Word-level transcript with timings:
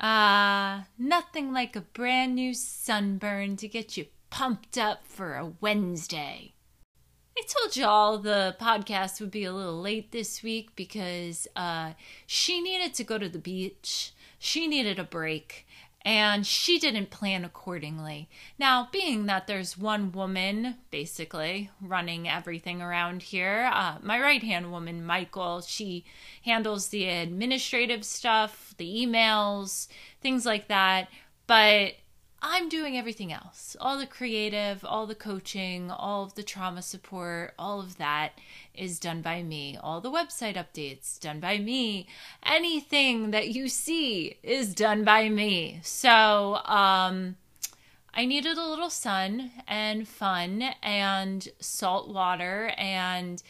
Ah, 0.00 0.86
nothing 0.96 1.52
like 1.52 1.74
a 1.74 1.80
brand 1.80 2.36
new 2.36 2.54
sunburn 2.54 3.56
to 3.56 3.66
get 3.66 3.96
you 3.96 4.06
pumped 4.30 4.78
up 4.78 5.04
for 5.04 5.34
a 5.34 5.52
Wednesday. 5.60 6.54
I 7.36 7.42
told 7.48 7.76
y'all 7.76 8.18
the 8.18 8.56
podcast 8.60 9.20
would 9.20 9.32
be 9.32 9.42
a 9.42 9.52
little 9.52 9.80
late 9.80 10.12
this 10.12 10.44
week 10.44 10.76
because 10.76 11.48
uh, 11.56 11.94
she 12.26 12.60
needed 12.60 12.94
to 12.94 13.04
go 13.04 13.18
to 13.18 13.28
the 13.28 13.38
beach. 13.38 14.12
She 14.38 14.68
needed 14.68 15.00
a 15.00 15.04
break 15.04 15.66
and 16.02 16.46
she 16.46 16.78
didn't 16.78 17.10
plan 17.10 17.44
accordingly. 17.44 18.28
Now, 18.58 18.88
being 18.92 19.26
that 19.26 19.46
there's 19.46 19.76
one 19.76 20.12
woman 20.12 20.76
basically 20.90 21.70
running 21.80 22.28
everything 22.28 22.80
around 22.80 23.22
here, 23.22 23.70
uh, 23.72 23.96
my 24.02 24.20
right 24.20 24.42
hand 24.42 24.70
woman, 24.70 25.04
Michael, 25.04 25.60
she 25.60 26.04
handles 26.44 26.88
the 26.88 27.08
administrative 27.08 28.04
stuff, 28.04 28.74
the 28.78 29.06
emails, 29.06 29.88
things 30.20 30.46
like 30.46 30.68
that. 30.68 31.08
But 31.46 31.94
I'm 32.40 32.68
doing 32.68 32.96
everything 32.96 33.32
else 33.32 33.76
all 33.80 33.98
the 33.98 34.06
creative, 34.06 34.84
all 34.84 35.06
the 35.06 35.14
coaching, 35.14 35.90
all 35.90 36.24
of 36.24 36.34
the 36.34 36.42
trauma 36.42 36.82
support, 36.82 37.54
all 37.58 37.80
of 37.80 37.98
that 37.98 38.32
is 38.74 39.00
done 39.00 39.22
by 39.22 39.42
me. 39.42 39.76
All 39.80 40.00
the 40.00 40.10
website 40.10 40.54
updates 40.54 41.18
done 41.18 41.40
by 41.40 41.58
me. 41.58 42.06
Anything 42.44 43.32
that 43.32 43.48
you 43.48 43.68
see 43.68 44.36
is 44.42 44.74
done 44.74 45.04
by 45.04 45.28
me. 45.28 45.80
So, 45.82 46.60
um, 46.64 47.36
I 48.14 48.24
needed 48.24 48.58
a 48.58 48.66
little 48.66 48.90
sun 48.90 49.52
and 49.68 50.08
fun 50.08 50.62
and 50.82 51.46
salt 51.60 52.08
water 52.08 52.72
and 52.76 53.40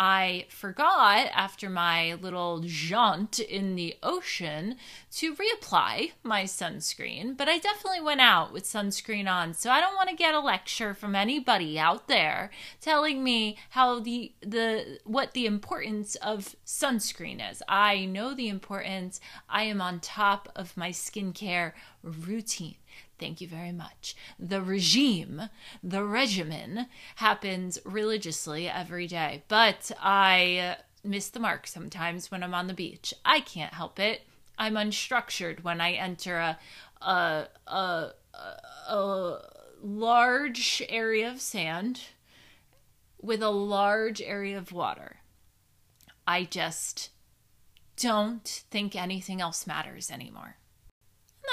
I 0.00 0.46
forgot 0.48 1.28
after 1.34 1.68
my 1.68 2.14
little 2.14 2.62
jaunt 2.64 3.40
in 3.40 3.74
the 3.74 3.96
ocean 4.00 4.76
to 5.16 5.34
reapply 5.34 6.12
my 6.22 6.44
sunscreen, 6.44 7.36
but 7.36 7.48
I 7.48 7.58
definitely 7.58 8.02
went 8.02 8.20
out 8.20 8.52
with 8.52 8.62
sunscreen 8.62 9.28
on. 9.28 9.54
So 9.54 9.70
I 9.70 9.80
don't 9.80 9.96
want 9.96 10.08
to 10.08 10.14
get 10.14 10.36
a 10.36 10.40
lecture 10.40 10.94
from 10.94 11.16
anybody 11.16 11.80
out 11.80 12.06
there 12.06 12.52
telling 12.80 13.24
me 13.24 13.58
how 13.70 13.98
the 13.98 14.32
the 14.40 15.00
what 15.02 15.32
the 15.32 15.46
importance 15.46 16.14
of 16.16 16.54
sunscreen 16.64 17.50
is. 17.50 17.60
I 17.68 18.04
know 18.04 18.34
the 18.34 18.48
importance. 18.48 19.20
I 19.48 19.64
am 19.64 19.80
on 19.80 19.98
top 19.98 20.48
of 20.54 20.76
my 20.76 20.90
skincare 20.90 21.72
routine. 22.04 22.76
Thank 23.18 23.40
you 23.40 23.48
very 23.48 23.72
much. 23.72 24.14
The 24.38 24.62
regime, 24.62 25.50
the 25.82 26.04
regimen 26.04 26.86
happens 27.16 27.78
religiously 27.84 28.68
every 28.68 29.06
day, 29.06 29.42
but 29.48 29.90
I 30.00 30.76
uh, 30.78 30.82
miss 31.02 31.28
the 31.28 31.40
mark 31.40 31.66
sometimes 31.66 32.30
when 32.30 32.42
I'm 32.42 32.54
on 32.54 32.68
the 32.68 32.74
beach. 32.74 33.12
I 33.24 33.40
can't 33.40 33.74
help 33.74 33.98
it. 33.98 34.22
I'm 34.56 34.74
unstructured 34.74 35.62
when 35.64 35.80
I 35.80 35.92
enter 35.92 36.38
a 36.38 36.58
a 37.00 37.46
a, 37.66 38.12
a, 38.34 38.94
a 38.94 39.40
large 39.82 40.82
area 40.88 41.30
of 41.30 41.40
sand 41.40 42.02
with 43.20 43.42
a 43.42 43.50
large 43.50 44.20
area 44.22 44.58
of 44.58 44.72
water. 44.72 45.16
I 46.26 46.44
just 46.44 47.10
don't 47.96 48.64
think 48.70 48.94
anything 48.94 49.40
else 49.40 49.66
matters 49.66 50.10
anymore 50.10 50.56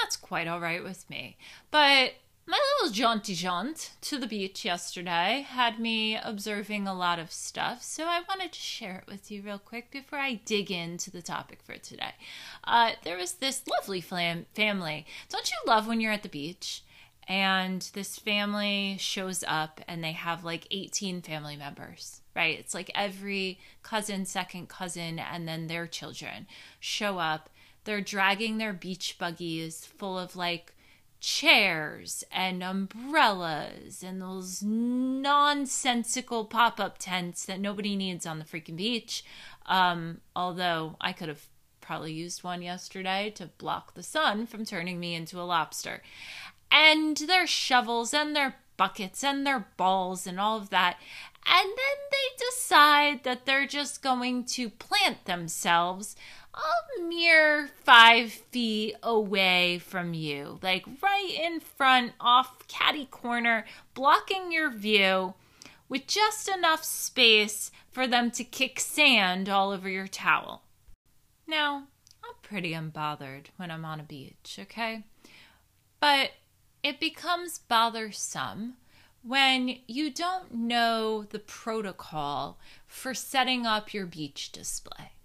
that's 0.00 0.16
quite 0.16 0.48
all 0.48 0.60
right 0.60 0.82
with 0.82 1.08
me. 1.10 1.36
But 1.70 2.14
my 2.48 2.60
little 2.80 2.94
jaunty 2.94 3.34
jaunt 3.34 3.90
to 4.02 4.18
the 4.18 4.26
beach 4.28 4.64
yesterday 4.64 5.44
had 5.48 5.80
me 5.80 6.16
observing 6.16 6.86
a 6.86 6.94
lot 6.94 7.18
of 7.18 7.32
stuff, 7.32 7.82
so 7.82 8.04
I 8.04 8.22
wanted 8.28 8.52
to 8.52 8.60
share 8.60 8.98
it 8.98 9.10
with 9.10 9.32
you 9.32 9.42
real 9.42 9.58
quick 9.58 9.90
before 9.90 10.20
I 10.20 10.34
dig 10.44 10.70
into 10.70 11.10
the 11.10 11.22
topic 11.22 11.60
for 11.60 11.76
today. 11.76 12.14
Uh, 12.62 12.92
there 13.02 13.16
was 13.16 13.34
this 13.34 13.64
lovely 13.66 14.00
fam- 14.00 14.46
family. 14.54 15.06
Don't 15.28 15.50
you 15.50 15.56
love 15.66 15.88
when 15.88 16.00
you're 16.00 16.12
at 16.12 16.22
the 16.22 16.28
beach 16.28 16.84
and 17.26 17.82
this 17.94 18.16
family 18.16 18.96
shows 19.00 19.42
up 19.48 19.80
and 19.88 20.04
they 20.04 20.12
have 20.12 20.44
like 20.44 20.68
18 20.70 21.22
family 21.22 21.56
members? 21.56 22.20
Right? 22.36 22.56
It's 22.56 22.74
like 22.74 22.92
every 22.94 23.58
cousin, 23.82 24.24
second 24.24 24.68
cousin, 24.68 25.18
and 25.18 25.48
then 25.48 25.66
their 25.66 25.88
children 25.88 26.46
show 26.78 27.18
up 27.18 27.50
they're 27.86 28.02
dragging 28.02 28.58
their 28.58 28.72
beach 28.72 29.16
buggies 29.18 29.86
full 29.86 30.18
of 30.18 30.36
like 30.36 30.74
chairs 31.18 32.22
and 32.30 32.62
umbrellas 32.62 34.02
and 34.02 34.20
those 34.20 34.62
nonsensical 34.62 36.44
pop 36.44 36.78
up 36.78 36.98
tents 36.98 37.46
that 37.46 37.58
nobody 37.58 37.96
needs 37.96 38.26
on 38.26 38.38
the 38.38 38.44
freaking 38.44 38.76
beach. 38.76 39.24
Um, 39.66 40.20
although 40.36 40.96
I 41.00 41.12
could 41.12 41.28
have 41.28 41.46
probably 41.80 42.12
used 42.12 42.44
one 42.44 42.62
yesterday 42.62 43.30
to 43.36 43.46
block 43.58 43.94
the 43.94 44.02
sun 44.02 44.46
from 44.46 44.64
turning 44.64 45.00
me 45.00 45.14
into 45.14 45.40
a 45.40 45.42
lobster. 45.42 46.02
And 46.70 47.16
their 47.16 47.46
shovels 47.46 48.12
and 48.12 48.34
their 48.34 48.56
buckets 48.76 49.24
and 49.24 49.46
their 49.46 49.68
balls 49.76 50.26
and 50.26 50.38
all 50.38 50.58
of 50.58 50.70
that. 50.70 50.98
And 51.46 51.68
then 51.68 51.96
they 52.10 52.44
decide 52.50 53.24
that 53.24 53.46
they're 53.46 53.66
just 53.66 54.02
going 54.02 54.44
to 54.46 54.68
plant 54.68 55.24
themselves 55.24 56.16
a 56.56 57.02
mere 57.02 57.68
five 57.84 58.32
feet 58.32 58.96
away 59.02 59.78
from 59.78 60.14
you, 60.14 60.58
like 60.62 60.86
right 61.02 61.38
in 61.42 61.60
front, 61.60 62.12
off 62.20 62.66
caddy 62.68 63.06
corner, 63.06 63.64
blocking 63.94 64.50
your 64.50 64.70
view 64.70 65.34
with 65.88 66.06
just 66.06 66.48
enough 66.48 66.82
space 66.84 67.70
for 67.90 68.06
them 68.06 68.30
to 68.30 68.44
kick 68.44 68.80
sand 68.80 69.48
all 69.48 69.70
over 69.70 69.88
your 69.88 70.08
towel. 70.08 70.62
Now, 71.46 71.84
I'm 72.24 72.34
pretty 72.42 72.72
unbothered 72.72 73.46
when 73.56 73.70
I'm 73.70 73.84
on 73.84 74.00
a 74.00 74.04
beach, 74.04 74.58
okay? 74.60 75.04
But 76.00 76.30
it 76.82 76.98
becomes 76.98 77.58
bothersome 77.58 78.74
when 79.22 79.78
you 79.86 80.10
don't 80.10 80.54
know 80.54 81.24
the 81.24 81.38
protocol 81.38 82.58
for 82.86 83.12
setting 83.12 83.66
up 83.66 83.92
your 83.92 84.06
beach 84.06 84.52
display 84.52 85.15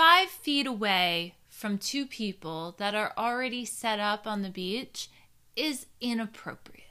five 0.00 0.30
feet 0.30 0.66
away 0.66 1.34
from 1.46 1.76
two 1.76 2.06
people 2.06 2.74
that 2.78 2.94
are 2.94 3.12
already 3.18 3.66
set 3.66 4.00
up 4.00 4.26
on 4.26 4.40
the 4.40 4.48
beach 4.48 5.10
is 5.54 5.84
inappropriate. 6.00 6.86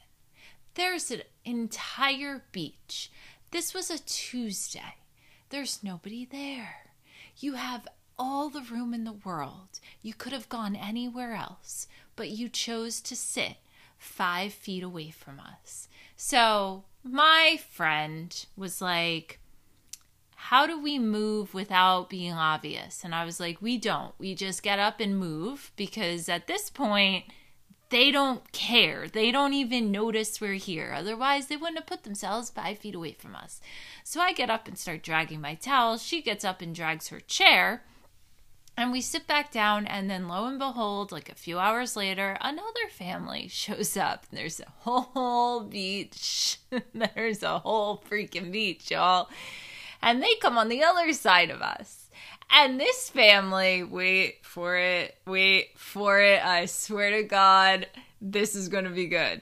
There's 0.75 1.09
an 1.09 1.23
entire 1.43 2.43
beach. 2.51 3.11
This 3.49 3.73
was 3.73 3.89
a 3.89 3.97
Tuesday. 3.97 4.97
There's 5.49 5.79
nobody 5.81 6.23
there. 6.23 6.91
You 7.39 7.53
have 7.53 7.87
all 8.19 8.47
the 8.47 8.61
room 8.61 8.93
in 8.93 9.05
the 9.05 9.13
world. 9.25 9.79
You 10.03 10.13
could 10.13 10.31
have 10.31 10.47
gone 10.47 10.75
anywhere 10.75 11.33
else, 11.33 11.87
but 12.15 12.29
you 12.29 12.47
chose 12.47 13.01
to 13.01 13.15
sit 13.15 13.55
five 13.97 14.53
feet 14.53 14.83
away 14.83 15.09
from 15.09 15.39
us. 15.39 15.87
So 16.15 16.83
my 17.03 17.59
friend 17.71 18.45
was 18.55 18.83
like, 18.83 19.39
how 20.43 20.65
do 20.65 20.81
we 20.81 20.97
move 20.97 21.53
without 21.53 22.09
being 22.09 22.33
obvious? 22.33 23.03
And 23.03 23.13
I 23.13 23.25
was 23.25 23.41
like, 23.41 23.61
we 23.61 23.77
don't. 23.77 24.13
We 24.17 24.33
just 24.33 24.63
get 24.63 24.79
up 24.79 25.01
and 25.01 25.19
move 25.19 25.73
because 25.75 26.29
at 26.29 26.47
this 26.47 26.69
point, 26.69 27.25
they 27.89 28.09
don't 28.09 28.49
care. 28.53 29.09
They 29.09 29.31
don't 29.31 29.53
even 29.53 29.91
notice 29.91 30.39
we're 30.39 30.53
here. 30.53 30.93
Otherwise, 30.95 31.47
they 31.47 31.57
wouldn't 31.57 31.79
have 31.79 31.87
put 31.87 32.03
themselves 32.03 32.49
five 32.49 32.79
feet 32.79 32.95
away 32.95 33.11
from 33.11 33.35
us. 33.35 33.59
So 34.05 34.21
I 34.21 34.31
get 34.31 34.49
up 34.49 34.65
and 34.67 34.77
start 34.77 35.03
dragging 35.03 35.41
my 35.41 35.55
towel. 35.55 35.97
She 35.97 36.21
gets 36.21 36.45
up 36.45 36.61
and 36.61 36.73
drags 36.73 37.09
her 37.09 37.19
chair. 37.19 37.83
And 38.77 38.93
we 38.93 39.01
sit 39.01 39.27
back 39.27 39.51
down, 39.51 39.85
and 39.87 40.09
then 40.09 40.29
lo 40.29 40.45
and 40.45 40.57
behold, 40.57 41.11
like 41.11 41.29
a 41.29 41.35
few 41.35 41.59
hours 41.59 41.97
later, 41.97 42.37
another 42.39 42.87
family 42.89 43.47
shows 43.51 43.97
up. 43.97 44.25
There's 44.31 44.61
a 44.61 44.69
whole 44.77 45.65
beach. 45.65 46.59
There's 46.93 47.43
a 47.43 47.59
whole 47.59 48.01
freaking 48.09 48.53
beach, 48.53 48.89
y'all 48.89 49.27
and 50.01 50.21
they 50.21 50.35
come 50.35 50.57
on 50.57 50.69
the 50.69 50.83
other 50.83 51.13
side 51.13 51.49
of 51.49 51.61
us. 51.61 52.09
And 52.51 52.79
this 52.79 53.09
family, 53.09 53.83
wait 53.83 54.43
for 54.43 54.75
it, 54.77 55.15
wait 55.27 55.77
for 55.77 56.19
it. 56.19 56.43
I 56.43 56.65
swear 56.65 57.11
to 57.11 57.23
God, 57.23 57.87
this 58.19 58.55
is 58.55 58.69
going 58.69 58.85
to 58.85 58.89
be 58.89 59.07
good. 59.07 59.41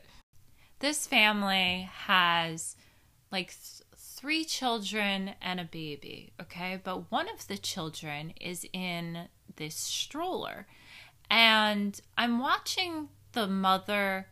This 0.80 1.08
family 1.08 1.90
has 2.06 2.76
like 3.32 3.48
th- 3.48 3.88
three 3.98 4.44
children 4.44 5.32
and 5.42 5.60
a 5.60 5.64
baby, 5.64 6.34
okay? 6.42 6.80
But 6.84 7.12
one 7.12 7.30
of 7.30 7.48
the 7.48 7.58
children 7.58 8.34
is 8.42 8.66
in 8.74 9.30
this 9.56 9.76
stroller. 9.76 10.68
And 11.30 12.00
I'm 12.18 12.40
watching 12.40 13.10
the 13.32 13.48
mother 13.48 14.28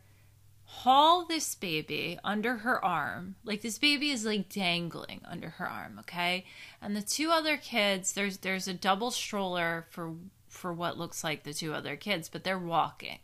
haul 0.66 1.24
this 1.24 1.54
baby 1.54 2.18
under 2.22 2.58
her 2.58 2.84
arm. 2.84 3.36
Like 3.44 3.62
this 3.62 3.78
baby 3.78 4.10
is 4.10 4.24
like 4.24 4.48
dangling 4.48 5.22
under 5.24 5.50
her 5.50 5.68
arm, 5.68 5.98
okay? 6.00 6.44
And 6.82 6.96
the 6.96 7.02
two 7.02 7.30
other 7.30 7.56
kids, 7.56 8.12
there's 8.12 8.38
there's 8.38 8.68
a 8.68 8.74
double 8.74 9.10
stroller 9.10 9.86
for 9.90 10.14
for 10.48 10.72
what 10.72 10.98
looks 10.98 11.22
like 11.22 11.42
the 11.44 11.54
two 11.54 11.72
other 11.72 11.96
kids, 11.96 12.28
but 12.28 12.44
they're 12.44 12.58
walking. 12.58 13.18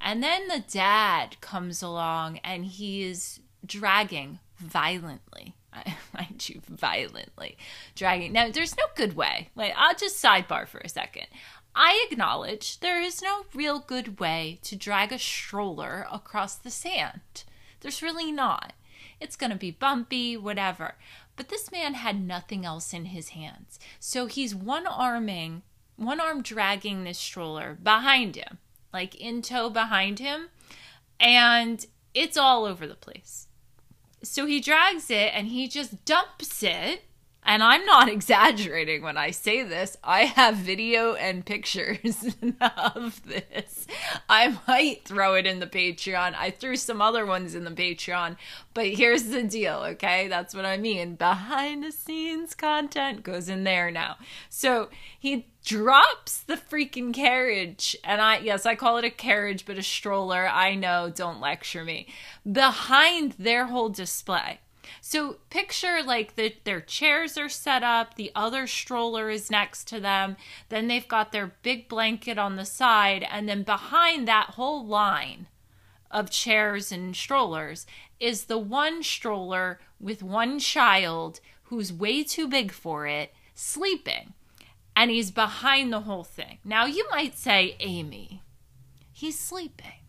And 0.00 0.22
then 0.22 0.48
the 0.48 0.64
dad 0.66 1.40
comes 1.40 1.82
along 1.82 2.38
and 2.38 2.64
he 2.64 3.02
is 3.02 3.40
dragging 3.66 4.38
violently 4.58 5.54
I 5.72 5.96
mind 6.12 6.48
you, 6.48 6.60
violently 6.68 7.56
dragging. 7.94 8.32
Now, 8.32 8.50
there's 8.50 8.76
no 8.76 8.84
good 8.96 9.14
way. 9.14 9.50
Like, 9.54 9.72
I'll 9.76 9.94
just 9.94 10.22
sidebar 10.22 10.66
for 10.66 10.78
a 10.78 10.88
second. 10.88 11.26
I 11.74 12.06
acknowledge 12.10 12.80
there 12.80 13.00
is 13.00 13.22
no 13.22 13.44
real 13.54 13.78
good 13.78 14.18
way 14.18 14.58
to 14.62 14.76
drag 14.76 15.12
a 15.12 15.18
stroller 15.18 16.06
across 16.10 16.56
the 16.56 16.70
sand. 16.70 17.44
There's 17.80 18.02
really 18.02 18.32
not. 18.32 18.72
It's 19.20 19.36
going 19.36 19.50
to 19.50 19.56
be 19.56 19.70
bumpy, 19.70 20.36
whatever. 20.36 20.96
But 21.36 21.48
this 21.48 21.70
man 21.70 21.94
had 21.94 22.20
nothing 22.20 22.64
else 22.64 22.92
in 22.92 23.06
his 23.06 23.30
hands. 23.30 23.78
So 23.98 24.26
he's 24.26 24.54
one 24.54 24.86
arming, 24.86 25.62
one 25.96 26.20
arm 26.20 26.42
dragging 26.42 27.04
this 27.04 27.18
stroller 27.18 27.78
behind 27.82 28.36
him, 28.36 28.58
like 28.92 29.14
in 29.14 29.40
tow 29.42 29.70
behind 29.70 30.18
him. 30.18 30.48
And 31.18 31.86
it's 32.14 32.36
all 32.36 32.64
over 32.64 32.86
the 32.86 32.94
place. 32.94 33.46
So 34.22 34.46
he 34.46 34.60
drags 34.60 35.10
it 35.10 35.32
and 35.34 35.48
he 35.48 35.68
just 35.68 36.04
dumps 36.04 36.62
it 36.62 37.04
and 37.44 37.62
I'm 37.62 37.84
not 37.84 38.08
exaggerating 38.10 39.02
when 39.02 39.16
I 39.16 39.30
say 39.30 39.62
this. 39.62 39.96
I 40.04 40.24
have 40.24 40.56
video 40.56 41.14
and 41.14 41.44
pictures 41.44 42.24
of 42.60 43.22
this. 43.26 43.86
I 44.28 44.58
might 44.66 45.04
throw 45.04 45.34
it 45.34 45.46
in 45.46 45.60
the 45.60 45.66
Patreon. 45.66 46.34
I 46.36 46.50
threw 46.50 46.76
some 46.76 47.02
other 47.02 47.26
ones 47.26 47.54
in 47.54 47.64
the 47.64 47.70
Patreon, 47.70 48.36
but 48.74 48.86
here's 48.86 49.24
the 49.24 49.42
deal, 49.42 49.78
okay? 49.78 50.28
That's 50.28 50.54
what 50.54 50.64
I 50.64 50.76
mean. 50.76 51.14
Behind 51.14 51.82
the 51.82 51.92
scenes 51.92 52.54
content 52.54 53.22
goes 53.22 53.48
in 53.48 53.64
there 53.64 53.90
now. 53.90 54.16
So 54.48 54.90
he 55.18 55.46
drops 55.64 56.38
the 56.38 56.56
freaking 56.56 57.12
carriage, 57.12 57.96
and 58.04 58.20
I, 58.20 58.38
yes, 58.38 58.64
I 58.66 58.74
call 58.74 58.96
it 58.98 59.04
a 59.04 59.10
carriage, 59.10 59.66
but 59.66 59.78
a 59.78 59.82
stroller. 59.82 60.48
I 60.48 60.74
know, 60.74 61.12
don't 61.14 61.40
lecture 61.40 61.84
me. 61.84 62.08
Behind 62.50 63.32
their 63.32 63.66
whole 63.66 63.88
display. 63.88 64.60
So 65.00 65.38
picture 65.50 66.02
like 66.02 66.36
the, 66.36 66.54
their 66.64 66.80
chairs 66.80 67.36
are 67.38 67.48
set 67.48 67.82
up, 67.82 68.14
the 68.14 68.32
other 68.34 68.66
stroller 68.66 69.30
is 69.30 69.50
next 69.50 69.86
to 69.88 70.00
them, 70.00 70.36
then 70.68 70.88
they've 70.88 71.06
got 71.06 71.32
their 71.32 71.54
big 71.62 71.88
blanket 71.88 72.38
on 72.38 72.56
the 72.56 72.64
side, 72.64 73.26
and 73.30 73.48
then 73.48 73.62
behind 73.62 74.26
that 74.26 74.50
whole 74.50 74.86
line 74.86 75.46
of 76.10 76.30
chairs 76.30 76.90
and 76.90 77.14
strollers 77.14 77.86
is 78.18 78.44
the 78.44 78.58
one 78.58 79.02
stroller 79.02 79.80
with 80.00 80.22
one 80.22 80.58
child 80.58 81.40
who's 81.64 81.92
way 81.92 82.24
too 82.24 82.48
big 82.48 82.72
for 82.72 83.06
it, 83.06 83.32
sleeping. 83.54 84.34
And 84.96 85.10
he's 85.10 85.30
behind 85.30 85.92
the 85.92 86.00
whole 86.00 86.24
thing. 86.24 86.58
Now 86.64 86.84
you 86.84 87.06
might 87.10 87.38
say, 87.38 87.76
Amy, 87.80 88.42
he's 89.12 89.38
sleeping. 89.38 90.02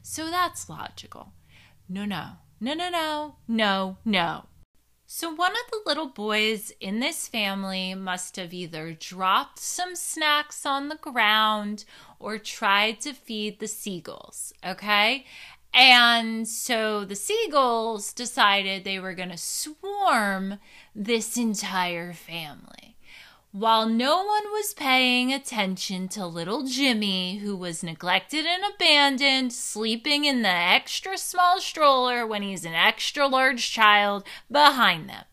So 0.00 0.30
that's 0.30 0.68
logical. 0.68 1.32
No, 1.88 2.04
no. 2.04 2.30
No, 2.62 2.74
no, 2.74 2.90
no, 2.90 3.34
no, 3.48 3.96
no. 4.04 4.44
So, 5.04 5.34
one 5.34 5.50
of 5.50 5.70
the 5.72 5.82
little 5.84 6.06
boys 6.06 6.72
in 6.78 7.00
this 7.00 7.26
family 7.26 7.92
must 7.96 8.36
have 8.36 8.54
either 8.54 8.92
dropped 8.92 9.58
some 9.58 9.96
snacks 9.96 10.64
on 10.64 10.88
the 10.88 10.94
ground 10.94 11.84
or 12.20 12.38
tried 12.38 13.00
to 13.00 13.14
feed 13.14 13.58
the 13.58 13.66
seagulls, 13.66 14.52
okay? 14.64 15.26
And 15.74 16.46
so 16.46 17.04
the 17.04 17.16
seagulls 17.16 18.12
decided 18.12 18.84
they 18.84 19.00
were 19.00 19.14
going 19.14 19.30
to 19.30 19.36
swarm 19.36 20.60
this 20.94 21.36
entire 21.36 22.12
family. 22.12 22.91
While 23.52 23.86
no 23.86 24.16
one 24.16 24.44
was 24.44 24.72
paying 24.72 25.30
attention 25.30 26.08
to 26.08 26.26
little 26.26 26.64
Jimmy, 26.64 27.36
who 27.36 27.54
was 27.54 27.82
neglected 27.82 28.46
and 28.46 28.62
abandoned, 28.74 29.52
sleeping 29.52 30.24
in 30.24 30.40
the 30.40 30.48
extra 30.48 31.18
small 31.18 31.60
stroller 31.60 32.26
when 32.26 32.40
he's 32.40 32.64
an 32.64 32.72
extra 32.72 33.26
large 33.28 33.70
child 33.70 34.24
behind 34.50 35.10
them. 35.10 35.26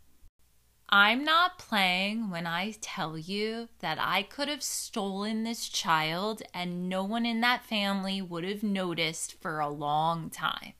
I'm 0.89 1.23
not 1.23 1.59
playing 1.59 2.29
when 2.29 2.45
I 2.45 2.75
tell 2.81 3.17
you 3.17 3.69
that 3.79 3.99
I 4.01 4.23
could 4.23 4.49
have 4.49 4.63
stolen 4.63 5.45
this 5.45 5.69
child 5.69 6.41
and 6.53 6.89
no 6.89 7.05
one 7.05 7.25
in 7.25 7.39
that 7.39 7.63
family 7.63 8.21
would 8.21 8.43
have 8.43 8.63
noticed 8.63 9.39
for 9.39 9.61
a 9.61 9.69
long 9.69 10.29
time. 10.29 10.73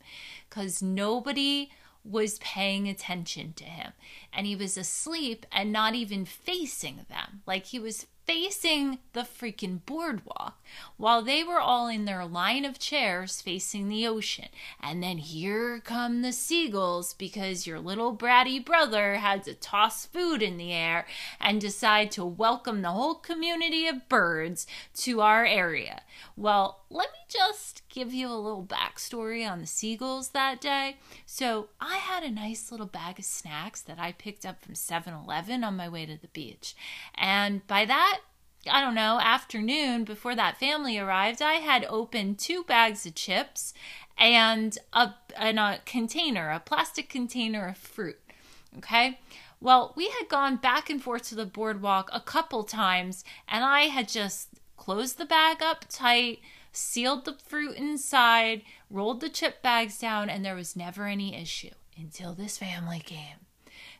Because 0.49 0.81
nobody 0.81 1.69
was 2.09 2.39
paying 2.39 2.87
attention 2.87 3.53
to 3.53 3.63
him. 3.63 3.93
And 4.33 4.47
he 4.47 4.55
was 4.55 4.77
asleep 4.77 5.45
and 5.51 5.71
not 5.71 5.95
even 5.95 6.25
facing 6.25 7.05
them. 7.09 7.41
Like 7.45 7.67
he 7.67 7.79
was 7.79 8.07
facing 8.29 8.99
the 9.13 9.21
freaking 9.21 9.79
boardwalk 9.87 10.61
while 10.97 11.23
they 11.23 11.43
were 11.43 11.59
all 11.59 11.87
in 11.87 12.05
their 12.05 12.23
line 12.23 12.63
of 12.63 12.77
chairs 12.77 13.41
facing 13.41 13.89
the 13.89 14.05
ocean. 14.05 14.45
And 14.79 15.01
then 15.01 15.17
here 15.17 15.81
come 15.83 16.21
the 16.21 16.31
seagulls 16.31 17.15
because 17.15 17.65
your 17.65 17.79
little 17.79 18.15
bratty 18.15 18.63
brother 18.63 19.15
had 19.15 19.43
to 19.45 19.55
toss 19.55 20.05
food 20.05 20.43
in 20.43 20.57
the 20.57 20.71
air 20.71 21.07
and 21.41 21.59
decide 21.59 22.11
to 22.11 22.23
welcome 22.23 22.83
the 22.83 22.91
whole 22.91 23.15
community 23.15 23.87
of 23.87 24.07
birds 24.07 24.67
to 24.97 25.21
our 25.21 25.43
area. 25.43 26.03
Well, 26.37 26.83
let 26.89 27.11
me 27.11 27.19
just 27.27 27.83
give 27.89 28.13
you 28.13 28.27
a 28.27 28.33
little 28.33 28.65
backstory 28.65 29.49
on 29.49 29.59
the 29.59 29.67
seagulls 29.67 30.29
that 30.29 30.59
day. 30.59 30.97
So, 31.25 31.69
I 31.79 31.97
had 31.97 32.23
a 32.23 32.31
nice 32.31 32.71
little 32.71 32.87
bag 32.87 33.19
of 33.19 33.25
snacks 33.25 33.81
that 33.81 33.99
I 33.99 34.11
picked 34.11 34.45
up 34.45 34.61
from 34.61 34.75
7 34.75 35.13
Eleven 35.13 35.63
on 35.63 35.75
my 35.75 35.87
way 35.87 36.05
to 36.05 36.17
the 36.17 36.27
beach. 36.29 36.75
And 37.15 37.65
by 37.67 37.85
that, 37.85 38.21
I 38.69 38.81
don't 38.81 38.95
know, 38.95 39.19
afternoon 39.21 40.03
before 40.03 40.35
that 40.35 40.59
family 40.59 40.97
arrived, 40.97 41.41
I 41.41 41.55
had 41.55 41.85
opened 41.89 42.39
two 42.39 42.63
bags 42.63 43.05
of 43.05 43.15
chips 43.15 43.73
and 44.17 44.77
a, 44.91 45.13
and 45.37 45.59
a 45.59 45.79
container, 45.85 46.49
a 46.49 46.59
plastic 46.59 47.07
container 47.09 47.67
of 47.67 47.77
fruit. 47.77 48.19
Okay. 48.77 49.19
Well, 49.61 49.93
we 49.95 50.09
had 50.09 50.29
gone 50.29 50.55
back 50.55 50.89
and 50.89 51.01
forth 51.01 51.27
to 51.29 51.35
the 51.35 51.45
boardwalk 51.45 52.09
a 52.13 52.21
couple 52.21 52.63
times, 52.63 53.23
and 53.47 53.63
I 53.63 53.83
had 53.83 54.07
just 54.07 54.49
closed 54.77 55.17
the 55.17 55.25
bag 55.25 55.61
up 55.61 55.85
tight, 55.89 56.39
sealed 56.71 57.25
the 57.25 57.33
fruit 57.33 57.75
inside, 57.75 58.63
rolled 58.89 59.21
the 59.21 59.29
chip 59.29 59.61
bags 59.61 59.97
down, 59.99 60.29
and 60.29 60.43
there 60.43 60.55
was 60.55 60.75
never 60.75 61.05
any 61.05 61.35
issue 61.35 61.71
until 61.97 62.33
this 62.33 62.57
family 62.57 62.99
came. 62.99 63.45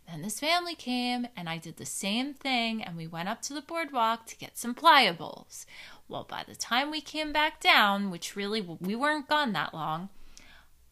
Then 0.10 0.24
this 0.24 0.40
family 0.40 0.74
came 0.74 1.28
and 1.38 1.48
I 1.48 1.60
did 1.60 1.78
the 1.78 1.86
same 1.86 2.34
thing 2.34 2.84
and 2.84 2.98
we 2.98 3.06
went 3.06 3.30
up 3.30 3.44
to 3.44 3.54
the 3.54 3.62
boardwalk 3.62 4.26
to 4.28 4.38
get 4.38 4.58
some 4.58 4.74
pliables. 4.74 5.66
Well, 6.08 6.24
by 6.24 6.44
the 6.48 6.56
time 6.56 6.90
we 6.90 7.00
came 7.00 7.32
back 7.32 7.60
down, 7.60 8.10
which 8.10 8.36
really 8.36 8.60
we 8.60 8.96
weren't 8.96 9.30
gone 9.30 9.54
that 9.54 9.74
long, 9.74 10.10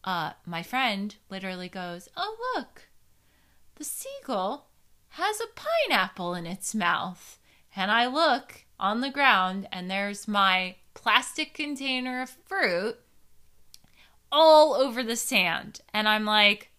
uh, 0.04 0.34
my 0.46 0.62
friend 0.62 1.16
literally 1.30 1.68
goes, 1.68 2.08
Oh, 2.16 2.36
look, 2.54 2.88
the 3.74 3.84
seagull 3.84 4.68
has 5.10 5.40
a 5.40 5.46
pineapple 5.56 6.34
in 6.34 6.46
its 6.46 6.72
mouth. 6.74 7.40
And 7.74 7.90
I 7.90 8.06
look 8.06 8.66
on 8.78 9.00
the 9.00 9.10
ground 9.10 9.68
and 9.72 9.90
there's 9.90 10.28
my 10.28 10.76
plastic 11.00 11.54
container 11.54 12.20
of 12.20 12.30
fruit 12.30 12.96
all 14.32 14.74
over 14.74 15.02
the 15.04 15.16
sand. 15.16 15.80
And 15.94 16.08
I'm 16.08 16.24
like, 16.24 16.70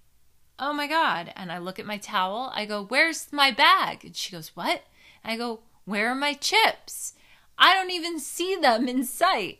oh 0.59 0.73
my 0.73 0.88
God. 0.88 1.31
And 1.38 1.51
I 1.51 1.57
look 1.57 1.79
at 1.79 1.85
my 1.85 1.97
towel. 1.97 2.51
I 2.53 2.65
go, 2.65 2.83
where's 2.83 3.31
my 3.31 3.49
bag? 3.49 4.03
And 4.03 4.15
she 4.15 4.33
goes, 4.33 4.49
what? 4.55 4.83
I 5.23 5.38
go, 5.38 5.61
where 5.85 6.09
are 6.09 6.15
my 6.15 6.33
chips? 6.33 7.13
I 7.57 7.73
don't 7.73 7.91
even 7.91 8.19
see 8.19 8.55
them 8.55 8.88
in 8.89 9.05
sight. 9.05 9.59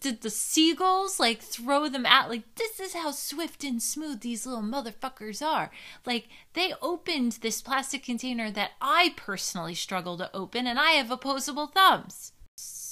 Did 0.00 0.22
the 0.22 0.30
seagulls 0.30 1.20
like 1.20 1.40
throw 1.40 1.88
them 1.88 2.06
out? 2.06 2.28
Like, 2.28 2.54
this 2.56 2.80
is 2.80 2.94
how 2.94 3.12
swift 3.12 3.62
and 3.62 3.82
smooth 3.82 4.20
these 4.20 4.46
little 4.46 4.62
motherfuckers 4.62 5.44
are. 5.44 5.70
Like, 6.04 6.28
they 6.54 6.72
opened 6.82 7.38
this 7.40 7.62
plastic 7.62 8.02
container 8.04 8.50
that 8.50 8.72
I 8.80 9.14
personally 9.16 9.74
struggle 9.74 10.16
to 10.18 10.34
open, 10.34 10.66
and 10.66 10.78
I 10.78 10.92
have 10.92 11.10
opposable 11.10 11.66
thumbs. 11.66 12.32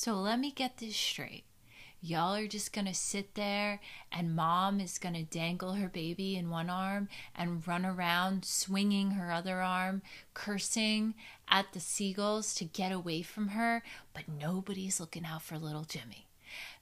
So 0.04 0.16
let 0.16 0.38
me 0.38 0.50
get 0.50 0.76
this 0.76 0.94
straight 0.94 1.44
y'all 2.02 2.34
are 2.34 2.46
just 2.46 2.70
gonna 2.75 2.92
sit 2.92 3.34
there 3.34 3.80
and 4.12 4.37
mom 4.37 4.78
is 4.78 4.99
gonna 4.99 5.23
dangle 5.23 5.73
her 5.73 5.88
baby 5.88 6.37
in 6.37 6.50
one 6.50 6.68
arm 6.68 7.08
and 7.34 7.66
run 7.66 7.87
around 7.87 8.44
swinging 8.44 9.12
her 9.12 9.32
other 9.32 9.62
arm, 9.62 10.02
cursing 10.34 11.14
at 11.49 11.64
the 11.73 11.80
seagulls 11.80 12.54
to 12.54 12.66
get 12.66 12.92
away 12.92 13.23
from 13.23 13.49
her, 13.49 13.82
but 14.12 14.25
nobody's 14.28 15.00
looking 15.00 15.25
out 15.25 15.40
for 15.40 15.56
little 15.56 15.84
Jimmy. 15.84 16.26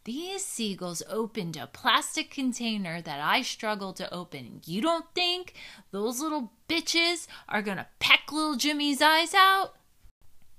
These 0.03 0.45
seagulls 0.45 1.05
opened 1.09 1.57
a 1.57 1.69
plastic 1.69 2.29
container 2.29 3.01
that 3.01 3.21
I 3.21 3.43
struggled 3.43 3.95
to 3.99 4.13
open. 4.13 4.63
You 4.67 4.81
don't 4.81 5.07
think 5.15 5.55
those 5.93 6.19
little 6.19 6.51
bitches 6.69 7.29
are 7.49 7.63
gonna 7.63 7.87
peck 8.01 8.33
little 8.33 8.57
Jimmy's 8.57 9.01
eyes 9.01 9.33
out? 9.33 9.77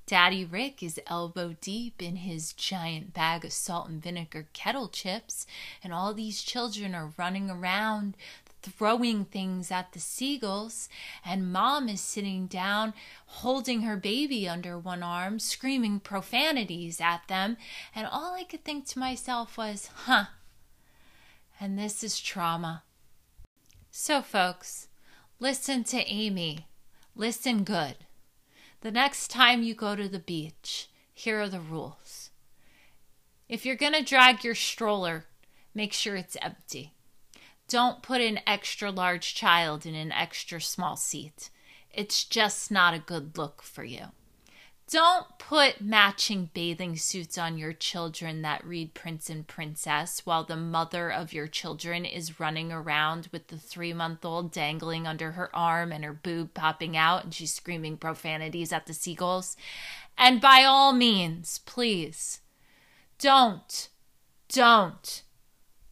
Daddy 0.06 0.44
Rick 0.44 0.84
is 0.84 1.00
elbow 1.08 1.56
deep 1.62 2.02
in 2.02 2.18
his 2.18 2.54
giant 2.54 3.14
bag 3.14 3.46
of 3.46 3.54
salt 3.54 3.88
and 3.88 4.02
vinegar 4.02 4.48
kettle 4.54 4.90
chips, 4.90 5.48
and 5.84 5.94
all 5.94 6.14
these 6.14 6.44
children 6.44 6.94
are 6.94 7.14
running 7.18 7.50
around 7.50 8.18
throwing 8.62 9.26
things 9.26 9.72
at 9.72 9.92
the 9.92 10.00
seagulls, 10.00 10.88
and 11.26 11.52
mom 11.52 11.90
is 11.90 12.00
sitting 12.00 12.48
down 12.48 12.94
holding 13.26 13.82
her 13.82 13.98
baby 13.98 14.48
under 14.48 14.78
one 14.78 15.04
arm, 15.04 15.40
screaming 15.40 16.00
profanities 16.00 17.02
at 17.02 17.28
them, 17.28 17.58
and 17.94 18.08
all 18.08 18.34
I 18.34 18.44
could 18.44 18.64
think 18.64 18.86
to 18.88 19.00
myself 19.00 19.58
was, 19.58 19.90
huh, 20.06 20.26
and 21.60 21.78
this 21.78 22.04
is 22.04 22.20
trauma. 22.20 22.84
So, 23.92 24.22
folks, 24.22 24.88
listen 25.40 25.84
to 25.86 25.98
Amy 26.08 26.68
Listen 27.16 27.64
good. 27.64 27.96
The 28.84 28.92
next 28.92 29.30
time 29.30 29.64
you 29.64 29.76
go 29.76 29.96
to 29.96 30.10
the 30.10 30.20
beach, 30.20 30.90
here 31.14 31.40
are 31.40 31.48
the 31.48 31.62
rules. 31.62 32.32
If 33.48 33.66
you're 33.66 33.78
going 33.78 33.94
to 33.94 34.04
drag 34.04 34.44
your 34.44 34.56
stroller, 34.56 35.24
make 35.74 35.94
sure 35.94 36.18
it's 36.18 36.36
empty. 36.42 36.92
Don't 37.70 38.04
put 38.04 38.20
an 38.20 38.42
extra 38.46 38.92
large 38.92 39.36
child 39.36 39.86
in 39.86 39.96
an 39.96 40.12
extra 40.12 40.60
small 40.60 40.98
seat. 40.98 41.50
It's 41.94 42.26
just 42.26 42.72
not 42.72 42.94
a 42.94 43.00
good 43.00 43.38
look 43.38 43.64
for 43.64 43.86
you. 43.86 44.08
Don't 44.90 45.26
put 45.40 45.82
matching 45.82 46.50
bathing 46.54 46.98
suits 46.98 47.38
on 47.38 47.58
your 47.58 47.74
children 47.74 48.42
that 48.42 48.66
read 48.66 48.94
Prince 48.94 49.30
and 49.30 49.48
Princess 49.48 50.26
while 50.26 50.44
the 50.44 50.58
mother 50.58 51.12
of 51.12 51.34
your 51.34 51.48
children 51.48 52.06
is 52.06 52.40
running 52.40 52.72
around 52.72 53.30
with 53.32 53.48
the 53.48 53.58
three 53.58 53.94
month 53.94 54.26
old 54.26 54.52
dangling 54.52 55.08
under 55.08 55.32
her 55.32 55.56
arm 55.56 55.92
and 55.92 56.04
her 56.04 56.14
boob 56.14 56.54
popping 56.54 56.98
out 56.98 57.24
and 57.24 57.34
she's 57.34 57.54
screaming 57.54 57.98
profanities 57.98 58.74
at 58.74 58.86
the 58.86 58.94
seagulls. 58.94 59.56
And 60.18 60.42
by 60.42 60.64
all 60.64 60.94
means, 60.94 61.60
please, 61.60 62.42
don't, 63.18 63.90
don't 64.50 65.24